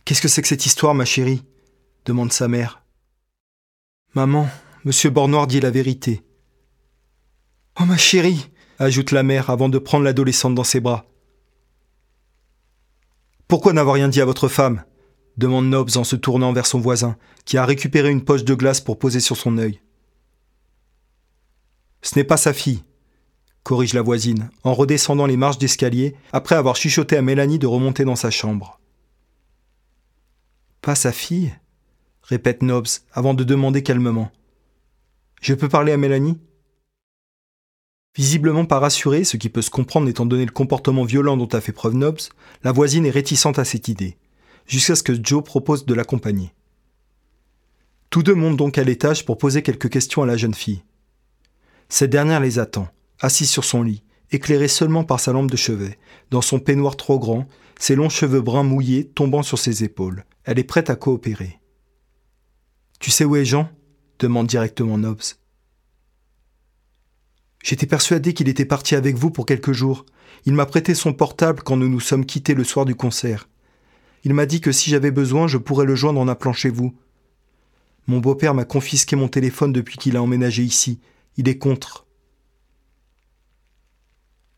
Qu'est-ce 0.03 0.21
que 0.21 0.27
c'est 0.27 0.41
que 0.41 0.47
cette 0.47 0.65
histoire, 0.65 0.93
ma 0.93 1.05
chérie? 1.05 1.43
demande 2.05 2.31
sa 2.31 2.47
mère. 2.47 2.83
Maman, 4.13 4.47
monsieur 4.83 5.09
Bornoir 5.09 5.47
dit 5.47 5.59
la 5.59 5.71
vérité. 5.71 6.23
Oh, 7.79 7.85
ma 7.85 7.97
chérie 7.97 8.51
ajoute 8.77 9.11
la 9.11 9.23
mère 9.23 9.49
avant 9.49 9.69
de 9.69 9.79
prendre 9.79 10.03
l'adolescente 10.03 10.53
dans 10.55 10.63
ses 10.63 10.79
bras. 10.79 11.05
Pourquoi 13.47 13.73
n'avoir 13.73 13.95
rien 13.95 14.07
dit 14.07 14.21
à 14.21 14.25
votre 14.25 14.47
femme? 14.47 14.83
demande 15.37 15.67
Nobs 15.67 15.97
en 15.97 16.03
se 16.03 16.15
tournant 16.15 16.53
vers 16.53 16.65
son 16.65 16.79
voisin, 16.79 17.17
qui 17.43 17.57
a 17.57 17.65
récupéré 17.65 18.09
une 18.09 18.23
poche 18.23 18.43
de 18.43 18.53
glace 18.53 18.81
pour 18.81 18.99
poser 18.99 19.19
sur 19.19 19.35
son 19.35 19.57
œil. 19.57 19.81
Ce 22.01 22.17
n'est 22.17 22.23
pas 22.23 22.37
sa 22.37 22.53
fille, 22.53 22.83
corrige 23.65 23.95
la 23.95 24.03
voisine, 24.03 24.51
en 24.63 24.75
redescendant 24.75 25.25
les 25.25 25.37
marches 25.37 25.57
d'escalier 25.57 26.15
après 26.31 26.55
avoir 26.55 26.75
chuchoté 26.75 27.17
à 27.17 27.23
Mélanie 27.23 27.57
de 27.57 27.65
remonter 27.65 28.05
dans 28.05 28.15
sa 28.15 28.29
chambre. 28.29 28.79
Pas 30.81 30.95
sa 30.95 31.11
fille? 31.11 31.53
répète 32.21 32.61
Nobs 32.61 32.87
avant 33.11 33.33
de 33.33 33.43
demander 33.43 33.81
calmement. 33.81 34.31
Je 35.41 35.55
peux 35.55 35.67
parler 35.67 35.91
à 35.91 35.97
Mélanie? 35.97 36.39
Visiblement 38.15 38.65
pas 38.65 38.79
rassurée, 38.79 39.23
ce 39.23 39.35
qui 39.35 39.49
peut 39.49 39.63
se 39.63 39.71
comprendre 39.71 40.07
étant 40.07 40.27
donné 40.27 40.45
le 40.45 40.51
comportement 40.51 41.03
violent 41.03 41.35
dont 41.35 41.47
a 41.47 41.59
fait 41.59 41.71
preuve 41.71 41.95
Nobs, 41.95 42.21
la 42.63 42.71
voisine 42.71 43.07
est 43.07 43.11
réticente 43.11 43.57
à 43.57 43.65
cette 43.65 43.87
idée, 43.87 44.15
jusqu'à 44.67 44.95
ce 44.95 45.03
que 45.03 45.21
Joe 45.21 45.43
propose 45.43 45.87
de 45.87 45.93
l'accompagner. 45.95 46.53
Tous 48.11 48.21
deux 48.21 48.35
montent 48.35 48.57
donc 48.57 48.77
à 48.77 48.83
l'étage 48.83 49.25
pour 49.25 49.39
poser 49.39 49.63
quelques 49.63 49.89
questions 49.89 50.21
à 50.21 50.27
la 50.27 50.37
jeune 50.37 50.53
fille. 50.53 50.83
Cette 51.89 52.11
dernière 52.11 52.39
les 52.39 52.59
attend, 52.59 52.89
assise 53.19 53.49
sur 53.49 53.63
son 53.63 53.83
lit, 53.83 54.03
éclairée 54.31 54.67
seulement 54.67 55.03
par 55.03 55.19
sa 55.19 55.31
lampe 55.31 55.51
de 55.51 55.57
chevet, 55.57 55.97
dans 56.31 56.41
son 56.41 56.59
peignoir 56.59 56.97
trop 56.97 57.19
grand, 57.19 57.47
ses 57.79 57.95
longs 57.95 58.09
cheveux 58.09 58.41
bruns 58.41 58.63
mouillés 58.63 59.05
tombant 59.05 59.43
sur 59.43 59.59
ses 59.59 59.83
épaules. 59.83 60.25
Elle 60.43 60.59
est 60.59 60.63
prête 60.63 60.89
à 60.89 60.95
coopérer. 60.95 61.59
Tu 62.99 63.11
sais 63.11 63.25
où 63.25 63.35
est 63.35 63.45
Jean? 63.45 63.69
demande 64.19 64.47
directement 64.47 64.97
Nobs. 64.97 65.35
J'étais 67.63 67.87
persuadé 67.87 68.33
qu'il 68.33 68.47
était 68.47 68.65
parti 68.65 68.95
avec 68.95 69.15
vous 69.15 69.31
pour 69.31 69.45
quelques 69.45 69.71
jours. 69.71 70.05
Il 70.45 70.53
m'a 70.53 70.65
prêté 70.65 70.93
son 70.93 71.13
portable 71.13 71.63
quand 71.63 71.75
nous 71.75 71.89
nous 71.89 71.99
sommes 71.99 72.25
quittés 72.25 72.53
le 72.53 72.63
soir 72.63 72.85
du 72.85 72.95
concert. 72.95 73.49
Il 74.23 74.33
m'a 74.33 74.45
dit 74.45 74.61
que 74.61 74.71
si 74.71 74.89
j'avais 74.89 75.11
besoin, 75.11 75.47
je 75.47 75.57
pourrais 75.57 75.85
le 75.85 75.95
joindre 75.95 76.19
en 76.19 76.27
appelant 76.27 76.53
chez 76.53 76.69
vous. 76.69 76.95
Mon 78.07 78.19
beau-père 78.19 78.53
m'a 78.53 78.65
confisqué 78.65 79.15
mon 79.15 79.27
téléphone 79.27 79.73
depuis 79.73 79.97
qu'il 79.97 80.15
a 80.15 80.21
emménagé 80.21 80.63
ici. 80.63 80.99
Il 81.37 81.49
est 81.49 81.57
contre. 81.57 82.04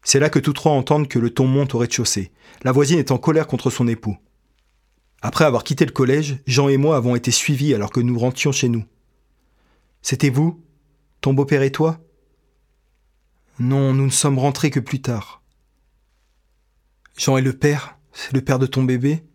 C'est 0.09 0.21
là 0.21 0.29
que 0.29 0.39
tous 0.39 0.53
trois 0.53 0.71
entendent 0.71 1.09
que 1.09 1.19
le 1.19 1.31
ton 1.31 1.47
monte 1.47 1.75
au 1.75 1.79
rez-de-chaussée. 1.79 2.31
La 2.63 2.71
voisine 2.71 2.97
est 2.97 3.11
en 3.11 3.17
colère 3.17 3.45
contre 3.45 3.69
son 3.69 3.89
époux. 3.89 4.15
Après 5.21 5.43
avoir 5.43 5.65
quitté 5.65 5.85
le 5.85 5.91
collège, 5.91 6.37
Jean 6.47 6.69
et 6.69 6.77
moi 6.77 6.95
avons 6.95 7.17
été 7.17 7.29
suivis 7.29 7.73
alors 7.73 7.91
que 7.91 7.99
nous 7.99 8.17
rentions 8.17 8.53
chez 8.53 8.69
nous. 8.69 8.85
C'était 10.01 10.29
vous 10.29 10.63
Ton 11.19 11.33
beau-père 11.33 11.61
et 11.61 11.73
toi? 11.73 11.99
Non, 13.59 13.93
nous 13.93 14.05
ne 14.05 14.09
sommes 14.09 14.39
rentrés 14.39 14.69
que 14.69 14.79
plus 14.79 15.01
tard. 15.01 15.41
Jean 17.17 17.35
est 17.35 17.41
le 17.41 17.51
père 17.51 17.97
C'est 18.13 18.31
le 18.31 18.41
père 18.41 18.59
de 18.59 18.65
ton 18.65 18.83
bébé? 18.83 19.25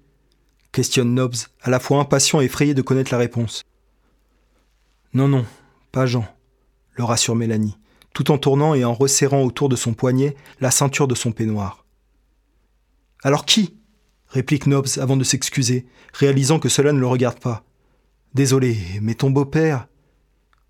Questionne 0.72 1.12
Nobbs, 1.12 1.48
à 1.60 1.68
la 1.68 1.80
fois 1.80 2.00
impatient 2.00 2.40
et 2.40 2.46
effrayé 2.46 2.72
de 2.72 2.80
connaître 2.80 3.12
la 3.12 3.18
réponse. 3.18 3.62
Non, 5.12 5.28
non, 5.28 5.44
pas 5.90 6.06
Jean, 6.06 6.24
le 6.94 7.04
rassure 7.04 7.36
Mélanie, 7.36 7.76
tout 8.14 8.30
en 8.30 8.38
tournant 8.38 8.74
et 8.74 8.84
en 8.84 8.94
resserrant 8.94 9.42
autour 9.42 9.68
de 9.68 9.76
son 9.76 9.94
poignet 9.94 10.36
la 10.60 10.70
ceinture 10.70 11.08
de 11.08 11.14
son 11.14 11.32
peignoir. 11.32 11.84
Alors 13.22 13.44
qui? 13.44 13.76
réplique 14.28 14.66
Nobbs 14.66 14.98
avant 14.98 15.16
de 15.16 15.24
s'excuser, 15.24 15.86
réalisant 16.12 16.58
que 16.58 16.68
cela 16.68 16.92
ne 16.92 17.00
le 17.00 17.06
regarde 17.06 17.38
pas. 17.38 17.64
Désolé, 18.34 18.78
mais 19.02 19.14
ton 19.14 19.30
beau-père. 19.30 19.88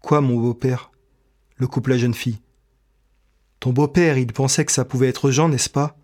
Quoi, 0.01 0.21
mon 0.21 0.37
beau-père? 0.41 0.91
le 1.57 1.69
coupe 1.69 1.87
la 1.87 1.97
jeune 1.97 2.15
fille. 2.15 2.41
Ton 3.61 3.73
beau-père, 3.73 4.19
il 4.19 4.33
pensait 4.33 4.65
que 4.65 4.73
ça 4.73 4.85
pouvait 4.85 5.09
être 5.09 5.31
Jean, 5.31 5.49
n'est-ce 5.49 5.71
pas? 5.71 5.97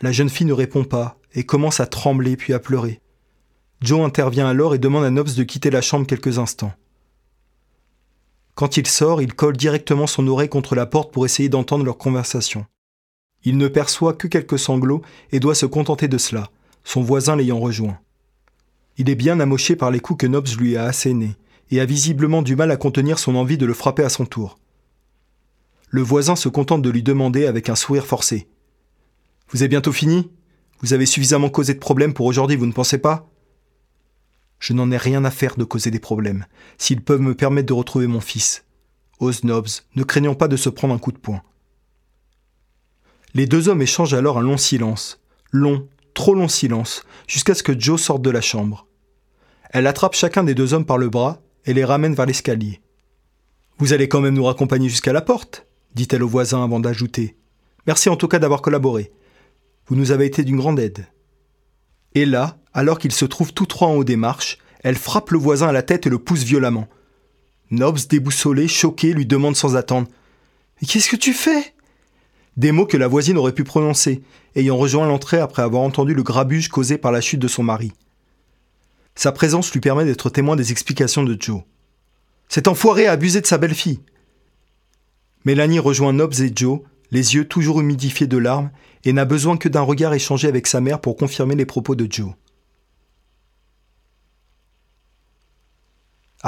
La 0.00 0.12
jeune 0.12 0.30
fille 0.30 0.46
ne 0.46 0.54
répond 0.54 0.84
pas 0.84 1.18
et 1.34 1.44
commence 1.44 1.80
à 1.80 1.86
trembler 1.86 2.36
puis 2.36 2.54
à 2.54 2.58
pleurer. 2.58 3.02
Joe 3.82 4.00
intervient 4.00 4.48
alors 4.48 4.74
et 4.74 4.78
demande 4.78 5.04
à 5.04 5.10
Nobs 5.10 5.34
de 5.34 5.42
quitter 5.42 5.70
la 5.70 5.82
chambre 5.82 6.06
quelques 6.06 6.38
instants. 6.38 6.72
Quand 8.56 8.78
il 8.78 8.86
sort, 8.86 9.20
il 9.20 9.34
colle 9.34 9.56
directement 9.56 10.06
son 10.06 10.26
oreille 10.26 10.48
contre 10.48 10.74
la 10.74 10.86
porte 10.86 11.12
pour 11.12 11.26
essayer 11.26 11.50
d'entendre 11.50 11.84
leur 11.84 11.98
conversation. 11.98 12.64
Il 13.44 13.58
ne 13.58 13.68
perçoit 13.68 14.14
que 14.14 14.28
quelques 14.28 14.58
sanglots 14.58 15.02
et 15.30 15.40
doit 15.40 15.54
se 15.54 15.66
contenter 15.66 16.08
de 16.08 16.16
cela, 16.16 16.48
son 16.82 17.02
voisin 17.02 17.36
l'ayant 17.36 17.60
rejoint. 17.60 17.98
Il 18.96 19.10
est 19.10 19.14
bien 19.14 19.40
amoché 19.40 19.76
par 19.76 19.90
les 19.90 20.00
coups 20.00 20.22
que 20.22 20.26
Nobs 20.26 20.48
lui 20.58 20.74
a 20.74 20.84
assénés 20.84 21.36
et 21.70 21.80
a 21.80 21.84
visiblement 21.84 22.40
du 22.40 22.56
mal 22.56 22.70
à 22.70 22.78
contenir 22.78 23.18
son 23.18 23.36
envie 23.36 23.58
de 23.58 23.66
le 23.66 23.74
frapper 23.74 24.04
à 24.04 24.08
son 24.08 24.24
tour. 24.24 24.58
Le 25.90 26.00
voisin 26.00 26.34
se 26.34 26.48
contente 26.48 26.80
de 26.80 26.90
lui 26.90 27.02
demander 27.02 27.44
avec 27.44 27.68
un 27.68 27.76
sourire 27.76 28.06
forcé. 28.06 28.48
Vous 29.50 29.60
avez 29.60 29.68
bientôt 29.68 29.92
fini? 29.92 30.30
Vous 30.80 30.94
avez 30.94 31.04
suffisamment 31.04 31.50
causé 31.50 31.74
de 31.74 31.78
problèmes 31.78 32.14
pour 32.14 32.24
aujourd'hui, 32.24 32.56
vous 32.56 32.64
ne 32.64 32.72
pensez 32.72 32.96
pas? 32.96 33.28
Je 34.58 34.72
n'en 34.72 34.90
ai 34.90 34.96
rien 34.96 35.24
à 35.24 35.30
faire 35.30 35.56
de 35.56 35.64
causer 35.64 35.90
des 35.90 36.00
problèmes, 36.00 36.46
s'ils 36.78 37.02
peuvent 37.02 37.20
me 37.20 37.34
permettre 37.34 37.68
de 37.68 37.72
retrouver 37.72 38.06
mon 38.06 38.20
fils. 38.20 38.64
Ose 39.20 39.44
Nobbs, 39.44 39.82
ne 39.94 40.02
craignant 40.02 40.34
pas 40.34 40.48
de 40.48 40.56
se 40.56 40.68
prendre 40.68 40.94
un 40.94 40.98
coup 40.98 41.12
de 41.12 41.18
poing. 41.18 41.42
Les 43.34 43.46
deux 43.46 43.68
hommes 43.68 43.82
échangent 43.82 44.14
alors 44.14 44.38
un 44.38 44.42
long 44.42 44.56
silence. 44.56 45.20
Long, 45.52 45.88
trop 46.14 46.34
long 46.34 46.48
silence, 46.48 47.04
jusqu'à 47.26 47.54
ce 47.54 47.62
que 47.62 47.78
Joe 47.78 48.00
sorte 48.00 48.22
de 48.22 48.30
la 48.30 48.40
chambre. 48.40 48.86
Elle 49.70 49.86
attrape 49.86 50.14
chacun 50.14 50.44
des 50.44 50.54
deux 50.54 50.74
hommes 50.74 50.86
par 50.86 50.98
le 50.98 51.08
bras 51.08 51.42
et 51.64 51.74
les 51.74 51.84
ramène 51.84 52.14
vers 52.14 52.26
l'escalier. 52.26 52.80
Vous 53.78 53.92
allez 53.92 54.08
quand 54.08 54.20
même 54.20 54.34
nous 54.34 54.44
raccompagner 54.44 54.88
jusqu'à 54.88 55.12
la 55.12 55.20
porte 55.20 55.66
dit-elle 55.96 56.22
au 56.22 56.28
voisin 56.28 56.62
avant 56.62 56.78
d'ajouter. 56.78 57.36
Merci 57.86 58.10
en 58.10 58.16
tout 58.16 58.28
cas 58.28 58.38
d'avoir 58.38 58.60
collaboré. 58.60 59.12
Vous 59.86 59.96
nous 59.96 60.10
avez 60.10 60.26
été 60.26 60.44
d'une 60.44 60.58
grande 60.58 60.78
aide. 60.78 61.06
Et 62.14 62.26
là, 62.26 62.58
alors 62.76 62.98
qu'ils 62.98 63.12
se 63.12 63.24
trouvent 63.24 63.54
tous 63.54 63.64
trois 63.64 63.88
en 63.88 63.94
haut 63.94 64.04
des 64.04 64.16
marches, 64.16 64.58
elle 64.84 64.96
frappe 64.96 65.30
le 65.30 65.38
voisin 65.38 65.66
à 65.66 65.72
la 65.72 65.82
tête 65.82 66.06
et 66.06 66.10
le 66.10 66.18
pousse 66.18 66.42
violemment. 66.42 66.88
Nobs, 67.70 68.06
déboussolé, 68.06 68.68
choqué, 68.68 69.14
lui 69.14 69.24
demande 69.24 69.56
sans 69.56 69.76
attendre 69.76 70.08
qu'est-ce 70.86 71.08
que 71.08 71.16
tu 71.16 71.32
fais? 71.32 71.72
Des 72.58 72.72
mots 72.72 72.84
que 72.84 72.98
la 72.98 73.08
voisine 73.08 73.38
aurait 73.38 73.54
pu 73.54 73.64
prononcer, 73.64 74.22
ayant 74.56 74.76
rejoint 74.76 75.06
l'entrée 75.06 75.38
après 75.38 75.62
avoir 75.62 75.82
entendu 75.82 76.12
le 76.12 76.22
grabuge 76.22 76.68
causé 76.68 76.98
par 76.98 77.12
la 77.12 77.22
chute 77.22 77.40
de 77.40 77.48
son 77.48 77.62
mari. 77.62 77.92
Sa 79.14 79.32
présence 79.32 79.72
lui 79.72 79.80
permet 79.80 80.04
d'être 80.04 80.28
témoin 80.28 80.54
des 80.54 80.70
explications 80.70 81.24
de 81.24 81.34
Joe. 81.40 81.62
Cet 82.50 82.68
enfoiré 82.68 83.06
a 83.06 83.12
abusé 83.12 83.40
de 83.40 83.46
sa 83.46 83.56
belle-fille. 83.56 84.00
Mélanie 85.46 85.78
rejoint 85.78 86.12
Nobs 86.12 86.40
et 86.40 86.52
Joe, 86.54 86.80
les 87.10 87.36
yeux 87.36 87.46
toujours 87.46 87.80
humidifiés 87.80 88.26
de 88.26 88.36
larmes, 88.36 88.70
et 89.04 89.14
n'a 89.14 89.24
besoin 89.24 89.56
que 89.56 89.70
d'un 89.70 89.80
regard 89.80 90.12
échangé 90.12 90.46
avec 90.46 90.66
sa 90.66 90.82
mère 90.82 91.00
pour 91.00 91.16
confirmer 91.16 91.54
les 91.54 91.64
propos 91.64 91.94
de 91.94 92.06
Joe. 92.10 92.32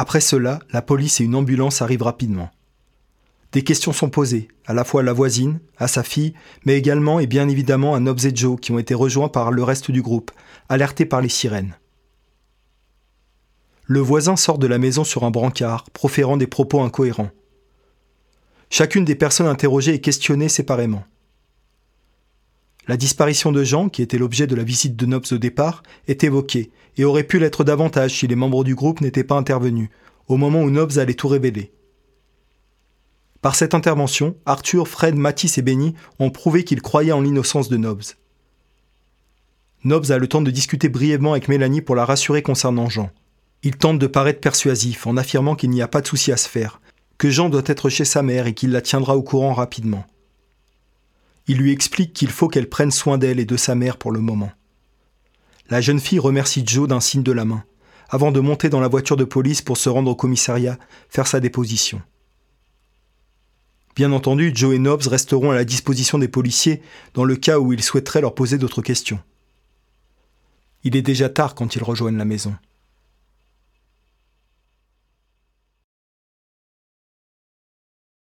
Après 0.01 0.21
cela, 0.21 0.61
la 0.71 0.81
police 0.81 1.21
et 1.21 1.25
une 1.25 1.35
ambulance 1.35 1.83
arrivent 1.83 2.05
rapidement. 2.05 2.53
Des 3.51 3.65
questions 3.65 3.93
sont 3.93 4.11
posées, 4.11 4.47
à 4.65 4.73
la 4.73 4.85
fois 4.85 5.01
à 5.01 5.05
la 5.05 5.13
voisine, 5.13 5.59
à 5.77 5.89
sa 5.89 6.05
fille, 6.05 6.35
mais 6.65 6.79
également 6.79 7.19
et 7.19 7.27
bien 7.27 7.49
évidemment 7.49 7.97
à 7.97 7.99
Nobs 7.99 8.25
et 8.25 8.33
Joe 8.33 8.61
qui 8.61 8.71
ont 8.71 8.79
été 8.79 8.95
rejoints 8.95 9.29
par 9.29 9.51
le 9.51 9.65
reste 9.65 9.91
du 9.91 10.01
groupe, 10.01 10.31
alertés 10.69 11.05
par 11.05 11.21
les 11.21 11.29
sirènes. 11.29 11.77
Le 13.87 13.99
voisin 13.99 14.37
sort 14.37 14.59
de 14.59 14.69
la 14.69 14.79
maison 14.79 15.03
sur 15.03 15.25
un 15.25 15.33
brancard, 15.33 15.91
proférant 15.91 16.37
des 16.37 16.47
propos 16.47 16.81
incohérents. 16.81 17.33
Chacune 18.71 19.05
des 19.05 19.17
personnes 19.17 19.49
interrogées 19.49 19.95
est 19.95 20.01
questionnée 20.01 20.49
séparément. 20.49 21.03
La 22.89 22.97
disparition 22.97 23.53
de 23.53 23.63
Jean, 23.65 23.91
qui 23.91 24.01
était 24.01 24.17
l'objet 24.17 24.47
de 24.47 24.55
la 24.55 24.63
visite 24.63 24.97
de 24.97 25.05
Nobs 25.05 25.27
au 25.31 25.37
départ, 25.37 25.83
est 26.09 26.25
évoquée 26.25 26.71
et 26.97 27.05
aurait 27.05 27.23
pu 27.23 27.39
l'être 27.39 27.63
davantage 27.63 28.19
si 28.19 28.27
les 28.27 28.35
membres 28.35 28.65
du 28.65 28.75
groupe 28.75 29.03
n'étaient 29.03 29.25
pas 29.25 29.37
intervenus, 29.37 29.91
au 30.27 30.39
moment 30.39 30.63
où 30.63 30.71
Nobs 30.71 30.97
allait 30.97 31.13
tout 31.13 31.29
révéler. 31.29 31.71
Par 33.43 33.55
cette 33.55 33.75
intervention, 33.75 34.37
Arthur, 34.47 34.89
Fred, 34.89 35.15
Matisse 35.15 35.59
et 35.59 35.63
Benny 35.63 35.95
ont 36.19 36.31
prouvé 36.31 36.65
qu'ils 36.65 36.81
croyaient 36.81 37.13
en 37.13 37.21
l'innocence 37.21 37.69
de 37.69 37.77
Nobbs. 37.77 38.17
Nobbs 39.85 40.11
a 40.11 40.19
le 40.19 40.27
temps 40.27 40.43
de 40.43 40.51
discuter 40.51 40.89
brièvement 40.89 41.33
avec 41.33 41.49
Mélanie 41.49 41.83
pour 41.83 41.95
la 41.95 42.07
rassurer 42.07 42.43
concernant 42.43 42.89
Jean. 42.89 43.11
Il 43.63 43.77
tente 43.77 43.99
de 43.99 44.07
paraître 44.07 44.41
persuasif 44.41 45.07
en 45.07 45.19
affirmant 45.19 45.57
qu'il 45.57 45.71
n'y 45.71 45.83
a 45.83 45.89
pas 45.89 46.01
de 46.01 46.07
souci 46.07 46.33
à 46.33 46.39
se 46.39 46.49
faire, 46.49 46.81
que 47.19 47.29
Jean 47.29 47.51
doit 47.51 47.63
être 47.67 47.91
chez 47.91 48.07
sa 48.07 48.23
mère 48.23 48.47
et 48.47 48.55
qu'il 48.55 48.71
la 48.71 48.81
tiendra 48.81 49.15
au 49.15 49.23
courant 49.23 49.53
rapidement. 49.53 50.07
Il 51.49 51.57
lui 51.57 51.73
explique 51.73 52.13
qu'il 52.13 52.31
faut 52.31 52.49
qu'elle 52.49 52.69
prenne 52.69 52.91
soin 52.91 53.17
d'elle 53.17 53.41
et 53.41 53.47
de 53.47 53.57
sa 53.57 53.75
mère 53.75 53.97
pour 53.97 54.13
le 54.13 54.21
moment. 54.21 54.53
La 55.71 55.81
jeune 55.81 56.01
fille 56.01 56.19
remercie 56.19 56.63
Joe 56.65 56.87
d'un 56.87 57.01
signe 57.01 57.23
de 57.23 57.33
la 57.33 57.47
main, 57.47 57.65
avant 58.11 58.33
de 58.33 58.41
monter 58.41 58.69
dans 58.69 58.81
la 58.81 58.89
voiture 58.89 59.17
de 59.17 59.25
police 59.25 59.63
pour 59.63 59.79
se 59.79 59.89
rendre 59.89 60.11
au 60.11 60.15
commissariat, 60.15 60.79
faire 61.09 61.27
sa 61.27 61.41
déposition. 61.41 62.03
Bien 63.97 64.13
entendu, 64.13 64.53
Joe 64.55 64.77
et 64.77 64.79
Nobbs 64.79 65.09
resteront 65.09 65.51
à 65.51 65.55
la 65.55 65.65
disposition 65.65 66.19
des 66.19 66.29
policiers 66.29 66.83
dans 67.15 67.25
le 67.25 67.35
cas 67.35 67.59
où 67.59 67.73
ils 67.73 67.83
souhaiteraient 67.83 68.21
leur 68.21 68.35
poser 68.35 68.57
d'autres 68.57 68.83
questions. 68.83 69.21
Il 70.85 70.97
est 70.97 71.03
déjà 71.03 71.29
tard 71.29 71.55
quand 71.55 71.75
ils 71.75 71.83
rejoignent 71.83 72.19
la 72.19 72.25
maison. 72.25 72.55